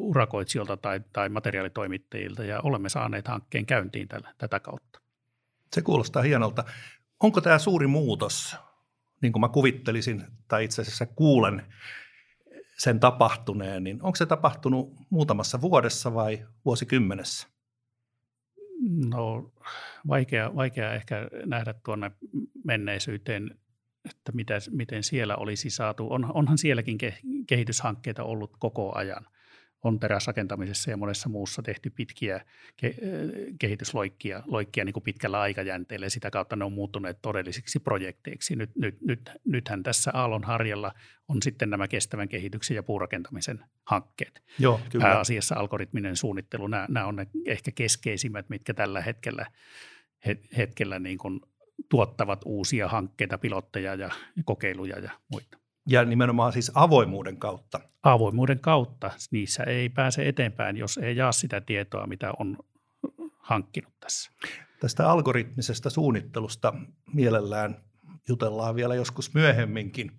urakoitsijoilta 0.07 0.77
tai, 0.77 1.01
tai 1.13 1.29
materiaalitoimittajilta 1.29 2.43
ja 2.43 2.59
olemme 2.63 2.89
saaneet 2.89 3.27
hankkeen 3.27 3.65
käyntiin 3.65 4.07
tällä, 4.07 4.33
tätä 4.37 4.59
kautta. 4.59 5.01
Se 5.73 5.81
kuulostaa 5.81 6.23
hienolta. 6.23 6.63
Onko 7.23 7.41
tämä 7.41 7.59
suuri 7.59 7.87
muutos, 7.87 8.55
niin 9.21 9.33
kuin 9.33 9.41
mä 9.41 9.49
kuvittelisin 9.49 10.23
tai 10.47 10.63
itse 10.65 10.81
asiassa 10.81 11.05
kuulen 11.05 11.63
sen 12.77 12.99
tapahtuneen, 12.99 13.83
niin 13.83 14.03
onko 14.03 14.15
se 14.15 14.25
tapahtunut 14.25 14.93
muutamassa 15.09 15.61
vuodessa 15.61 16.13
vai 16.13 16.45
vuosikymmenessä? 16.65 17.47
No 19.09 19.51
vaikea, 20.07 20.55
vaikea 20.55 20.93
ehkä 20.93 21.29
nähdä 21.45 21.73
tuonne 21.83 22.11
menneisyyteen 22.63 23.57
että 24.09 24.31
mitä, 24.31 24.53
miten 24.71 25.03
siellä 25.03 25.35
olisi 25.35 25.69
saatu. 25.69 26.07
On, 26.09 26.31
onhan 26.33 26.57
sielläkin 26.57 26.97
kehityshankkeita 27.47 28.23
ollut 28.23 28.57
koko 28.59 28.95
ajan. 28.95 29.27
On 29.87 29.99
teräsrakentamisessa 29.99 30.91
ja 30.91 30.97
monessa 30.97 31.29
muussa 31.29 31.61
tehty 31.61 31.89
pitkiä 31.89 32.45
ke, 32.77 32.95
kehitysloikkia 33.59 34.43
loikkia 34.45 34.85
niin 34.85 34.93
kuin 34.93 35.03
pitkällä 35.03 35.41
aikajänteellä 35.41 36.05
ja 36.05 36.09
sitä 36.09 36.31
kautta 36.31 36.55
ne 36.55 36.65
on 36.65 36.73
muuttuneet 36.73 37.21
todellisiksi 37.21 37.79
projekteiksi. 37.79 38.55
Nyt, 38.55 38.75
nyt, 38.75 39.01
nyt, 39.01 39.31
nythän 39.45 39.83
tässä 39.83 40.11
Aallon 40.13 40.43
harjalla 40.43 40.93
on 41.27 41.41
sitten 41.41 41.69
nämä 41.69 41.87
kestävän 41.87 42.29
kehityksen 42.29 42.75
ja 42.75 42.83
puurakentamisen 42.83 43.65
hankkeet. 43.85 44.43
Joo, 44.59 44.81
kyllä. 44.89 45.03
Pääasiassa 45.03 45.55
algoritminen 45.55 46.15
suunnittelu, 46.15 46.67
nämä, 46.67 46.85
nämä 46.89 47.05
on 47.05 47.15
ne 47.15 47.27
ehkä 47.45 47.71
keskeisimmät, 47.71 48.49
mitkä 48.49 48.73
tällä 48.73 49.01
hetkellä, 49.01 49.45
hetkellä 50.57 50.99
niin 50.99 51.17
kuin 51.17 51.39
tuottavat 51.89 52.41
uusia 52.45 52.87
hankkeita, 52.87 53.37
pilotteja 53.37 53.95
ja 53.95 54.09
kokeiluja 54.45 54.99
ja 54.99 55.11
muita. 55.31 55.56
Ja 55.87 56.05
nimenomaan 56.05 56.53
siis 56.53 56.71
avoimuuden 56.75 57.37
kautta. 57.37 57.79
Avoimuuden 58.03 58.59
kautta. 58.59 59.11
Niissä 59.31 59.63
ei 59.63 59.89
pääse 59.89 60.27
eteenpäin, 60.27 60.77
jos 60.77 60.97
ei 60.97 61.15
jaa 61.15 61.31
sitä 61.31 61.61
tietoa, 61.61 62.07
mitä 62.07 62.33
on 62.39 62.57
hankkinut 63.39 63.93
tässä. 63.99 64.31
Tästä 64.79 65.09
algoritmisesta 65.11 65.89
suunnittelusta 65.89 66.73
mielellään 67.13 67.83
jutellaan 68.29 68.75
vielä 68.75 68.95
joskus 68.95 69.33
myöhemminkin, 69.33 70.11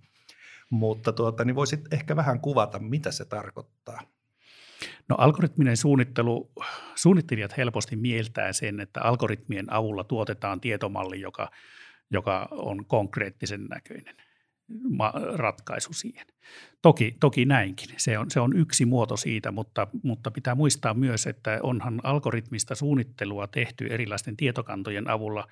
mutta 0.71 1.13
tuota, 1.13 1.45
niin 1.45 1.55
voisit 1.55 1.93
ehkä 1.93 2.17
vähän 2.17 2.41
kuvata, 2.41 2.79
mitä 2.79 3.11
se 3.11 3.25
tarkoittaa. 3.25 4.01
No 5.09 5.17
algoritminen 5.19 5.77
suunnittelu, 5.77 6.53
suunnittelijat 6.95 7.57
helposti 7.57 7.97
mieltää 7.97 8.53
sen, 8.53 8.81
että 8.81 9.01
algoritmien 9.03 9.73
avulla 9.73 10.05
tuotetaan 10.05 10.61
tietomalli, 10.61 11.21
joka, 11.21 11.51
joka 12.11 12.49
on 12.51 12.87
konkreettisen 12.87 13.65
näköinen 13.65 14.28
ratkaisu 15.35 15.93
siihen. 15.93 16.27
Toki, 16.83 17.17
toki 17.21 17.45
näinkin, 17.45 17.89
se 17.97 18.19
on, 18.19 18.31
se 18.31 18.41
on 18.41 18.57
yksi 18.57 18.85
muoto 18.85 19.17
siitä, 19.17 19.51
mutta, 19.51 19.87
mutta 20.03 20.31
pitää 20.31 20.55
muistaa 20.55 20.95
myös, 20.95 21.27
että 21.27 21.61
onhan 21.63 22.01
algoritmista 22.03 22.75
suunnittelua 22.75 23.47
tehty 23.47 23.87
erilaisten 23.91 24.37
tietokantojen 24.37 25.11
avulla 25.11 25.49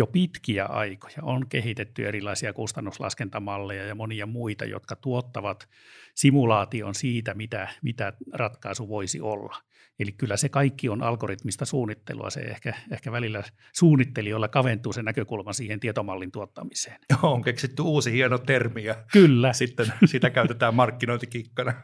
jo 0.00 0.06
pitkiä 0.06 0.64
aikoja. 0.64 1.16
On 1.22 1.48
kehitetty 1.48 2.08
erilaisia 2.08 2.52
kustannuslaskentamalleja 2.52 3.86
ja 3.86 3.94
monia 3.94 4.26
muita, 4.26 4.64
jotka 4.64 4.96
tuottavat 4.96 5.68
simulaation 6.14 6.94
siitä, 6.94 7.34
mitä, 7.34 7.68
mitä 7.82 8.12
ratkaisu 8.32 8.88
voisi 8.88 9.20
olla. 9.20 9.56
Eli 9.98 10.12
kyllä 10.12 10.36
se 10.36 10.48
kaikki 10.48 10.88
on 10.88 11.02
algoritmista 11.02 11.64
suunnittelua. 11.64 12.30
Se 12.30 12.40
ehkä, 12.40 12.74
ehkä 12.92 13.12
välillä 13.12 13.42
suunnittelijoilla 13.74 14.48
kaventuu 14.48 14.92
se 14.92 15.02
näkökulma 15.02 15.52
siihen 15.52 15.80
tietomallin 15.80 16.32
tuottamiseen. 16.32 16.98
On 17.22 17.42
keksitty 17.42 17.82
uusi 17.82 18.12
hieno 18.12 18.38
termi 18.38 18.84
ja 18.84 19.04
kyllä. 19.12 19.52
sitten 19.52 19.86
sitä 20.04 20.30
käytetään 20.30 20.74
markkinointikikkana. 20.74 21.72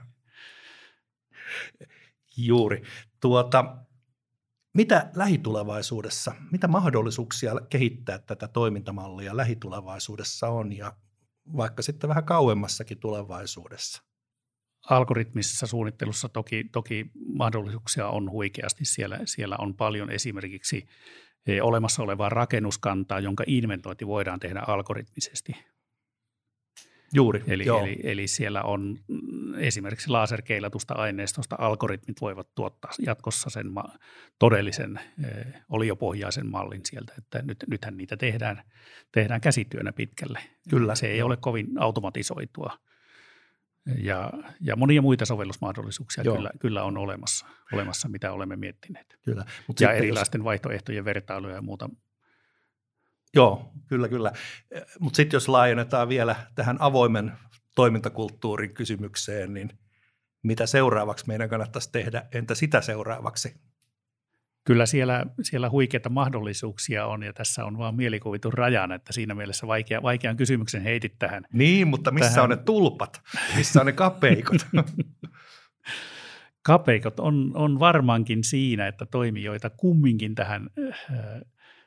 Juuri. 2.37 2.83
Tuota, 3.20 3.76
mitä 4.76 5.10
lähitulevaisuudessa, 5.14 6.32
mitä 6.52 6.68
mahdollisuuksia 6.68 7.52
kehittää 7.70 8.18
tätä 8.18 8.48
toimintamallia 8.48 9.36
lähitulevaisuudessa 9.36 10.48
on 10.48 10.72
ja 10.72 10.92
vaikka 11.56 11.82
sitten 11.82 12.08
vähän 12.08 12.24
kauemmassakin 12.24 12.98
tulevaisuudessa? 12.98 14.02
Algoritmisessa 14.90 15.66
suunnittelussa 15.66 16.28
toki, 16.28 16.64
toki 16.72 17.10
mahdollisuuksia 17.34 18.08
on 18.08 18.30
huikeasti. 18.30 18.84
Siellä, 18.84 19.18
siellä 19.24 19.56
on 19.58 19.74
paljon 19.74 20.10
esimerkiksi 20.10 20.86
e, 21.46 21.62
olemassa 21.62 22.02
olevaa 22.02 22.28
rakennuskantaa, 22.28 23.20
jonka 23.20 23.44
inventointi 23.46 24.06
voidaan 24.06 24.40
tehdä 24.40 24.62
algoritmisesti. 24.66 25.52
Juuri, 27.14 27.42
eli, 27.47 27.64
eli, 27.83 28.01
eli 28.03 28.27
siellä 28.27 28.62
on 28.62 28.99
mm, 29.09 29.55
esimerkiksi 29.59 30.09
laserkeilatusta 30.09 30.95
aineistosta 30.95 31.57
algoritmit 31.59 32.21
voivat 32.21 32.55
tuottaa 32.55 32.90
jatkossa 33.07 33.51
sen 33.51 33.73
ma- 33.73 33.95
todellisen 34.38 35.01
eh, 35.25 35.47
oliopohjaisen 35.69 36.47
mallin 36.47 36.81
sieltä, 36.85 37.12
että 37.19 37.42
nyt, 37.42 37.64
nythän 37.69 37.97
niitä 37.97 38.16
tehdään, 38.16 38.62
tehdään 39.12 39.40
käsityönä 39.40 39.92
pitkälle. 39.92 40.40
Kyllä. 40.71 40.95
Se 40.95 41.07
ei 41.07 41.23
ole 41.23 41.37
kovin 41.37 41.66
automatisoitua. 41.79 42.79
Ja, 43.99 44.33
ja 44.61 44.77
monia 44.77 45.03
muita 45.03 45.25
sovellusmahdollisuuksia 45.25 46.25
kyllä, 46.25 46.51
kyllä 46.59 46.83
on 46.83 46.99
olemassa, 46.99 47.47
olemassa, 47.73 48.09
mitä 48.09 48.33
olemme 48.33 48.57
miettineet. 48.57 49.19
Kyllä. 49.25 49.45
Mut 49.66 49.81
ja 49.81 49.92
erilaisten 49.92 50.38
jos... 50.38 50.45
vaihtoehtojen 50.45 51.05
vertailuja 51.05 51.55
ja 51.55 51.62
muuta 51.62 51.90
Joo, 53.37 53.72
kyllä, 53.87 54.09
kyllä. 54.09 54.33
Mutta 55.01 55.16
sitten 55.16 55.37
jos 55.37 55.49
laajennetaan 55.49 56.09
vielä 56.09 56.37
tähän 56.55 56.77
avoimen 56.81 57.33
toimintakulttuurin 57.75 58.75
kysymykseen, 58.75 59.55
niin 59.55 59.70
mitä 60.42 60.66
seuraavaksi 60.66 61.27
meidän 61.27 61.49
kannattaisi 61.49 61.92
tehdä, 61.92 62.27
entä 62.33 62.55
sitä 62.55 62.81
seuraavaksi? 62.81 63.55
Kyllä 64.64 64.87
siellä, 64.87 65.27
siellä 65.42 65.70
huikeita 65.70 66.09
mahdollisuuksia 66.09 67.07
on 67.07 67.22
ja 67.22 67.33
tässä 67.33 67.64
on 67.64 67.79
vaan 67.79 67.94
mielikuvitun 67.94 68.53
rajan, 68.53 68.92
että 68.92 69.12
siinä 69.12 69.35
mielessä 69.35 69.66
vaikea, 69.66 70.03
vaikean 70.03 70.37
kysymyksen 70.37 70.83
heitit 70.83 71.18
tähän. 71.18 71.44
Niin, 71.53 71.88
mutta 71.88 72.11
missä 72.11 72.31
tähän... 72.31 72.44
on 72.44 72.51
ne 72.51 72.57
tulpat? 72.57 73.22
Missä 73.57 73.81
on 73.81 73.87
ne 73.87 73.92
kapeikot? 73.92 74.66
kapeikot 76.62 77.20
on, 77.20 77.51
on 77.55 77.81
varmaankin 77.81 78.44
siinä, 78.44 78.87
että 78.87 79.07
toimijoita 79.07 79.70
kumminkin 79.70 80.35
tähän 80.35 80.70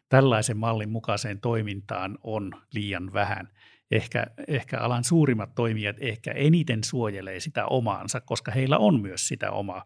tällaisen 0.10 0.58
mallin 0.58 0.90
mukaiseen 0.90 1.42
toimintaan 1.42 2.18
on 2.24 2.52
liian 2.74 3.14
vähän. 3.14 3.50
Ehkä, 3.92 4.26
ehkä 4.48 4.80
alan 4.80 5.04
suurimmat 5.04 5.56
toimijat 5.56 5.96
ehkä 6.00 6.32
eniten 6.32 6.84
suojelee 6.84 7.40
sitä 7.40 7.66
omaansa, 7.66 8.22
koska 8.22 8.52
heillä 8.52 8.78
on 8.78 9.02
myös 9.02 9.28
sitä 9.28 9.52
omaa 9.52 9.86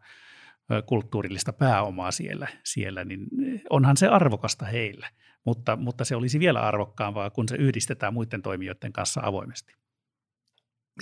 kulttuurillista 0.85 1.53
pääomaa 1.53 2.11
siellä, 2.11 2.47
siellä 2.63 3.05
niin 3.05 3.27
onhan 3.69 3.97
se 3.97 4.07
arvokasta 4.07 4.65
heillä. 4.65 5.09
mutta, 5.45 5.75
mutta 5.75 6.05
se 6.05 6.15
olisi 6.15 6.39
vielä 6.39 6.61
arvokkaampaa, 6.61 7.29
kun 7.29 7.49
se 7.49 7.55
yhdistetään 7.55 8.13
muiden 8.13 8.41
toimijoiden 8.41 8.93
kanssa 8.93 9.21
avoimesti. 9.23 9.73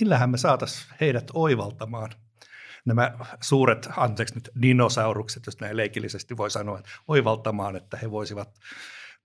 Millähän 0.00 0.30
me 0.30 0.38
saataisiin 0.38 0.94
heidät 1.00 1.30
oivaltamaan 1.34 2.10
nämä 2.84 3.18
suuret, 3.40 3.88
anteeksi 3.96 4.34
nyt 4.34 4.50
dinosaurukset, 4.62 5.46
jos 5.46 5.60
näin 5.60 5.76
leikillisesti 5.76 6.36
voi 6.36 6.50
sanoa, 6.50 6.82
oivaltamaan, 7.08 7.76
että 7.76 7.96
he 7.96 8.10
voisivat 8.10 8.58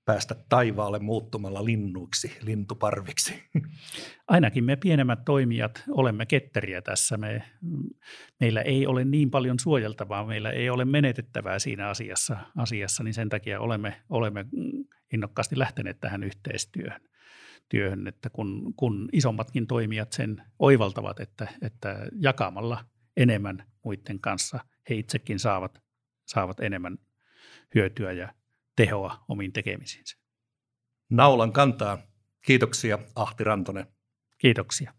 päästä 0.07 0.35
taivaalle 0.49 0.99
muuttumalla 0.99 1.65
linnuiksi, 1.65 2.37
lintuparviksi? 2.41 3.43
Ainakin 4.27 4.63
me 4.63 4.75
pienemmät 4.75 5.25
toimijat 5.25 5.83
olemme 5.89 6.25
ketteriä 6.25 6.81
tässä. 6.81 7.17
Me, 7.17 7.43
meillä 8.39 8.61
ei 8.61 8.87
ole 8.87 9.05
niin 9.05 9.31
paljon 9.31 9.59
suojeltavaa, 9.59 10.25
meillä 10.25 10.51
ei 10.51 10.69
ole 10.69 10.85
menetettävää 10.85 11.59
siinä 11.59 11.89
asiassa, 11.89 12.37
asiassa 12.57 13.03
niin 13.03 13.13
sen 13.13 13.29
takia 13.29 13.59
olemme, 13.59 14.01
olemme 14.09 14.45
innokkaasti 15.13 15.59
lähteneet 15.59 15.99
tähän 15.99 16.23
yhteistyöhön. 16.23 17.01
Työhön, 17.69 18.07
että 18.07 18.29
kun, 18.29 18.73
kun 18.75 19.09
isommatkin 19.13 19.67
toimijat 19.67 20.11
sen 20.11 20.43
oivaltavat, 20.59 21.19
että, 21.19 21.47
että 21.61 22.07
jakamalla 22.21 22.85
enemmän 23.17 23.63
muiden 23.83 24.19
kanssa 24.19 24.59
he 24.89 24.95
itsekin 24.95 25.39
saavat, 25.39 25.81
saavat 26.27 26.59
enemmän 26.59 26.97
hyötyä 27.75 28.11
ja 28.11 28.33
tehoa 28.77 29.25
omiin 29.27 29.53
tekemisiinsä. 29.53 30.17
Naulan 31.09 31.51
kantaa. 31.51 31.97
Kiitoksia 32.45 32.99
Ahti 33.15 33.43
Rantonen. 33.43 33.87
Kiitoksia. 34.37 34.93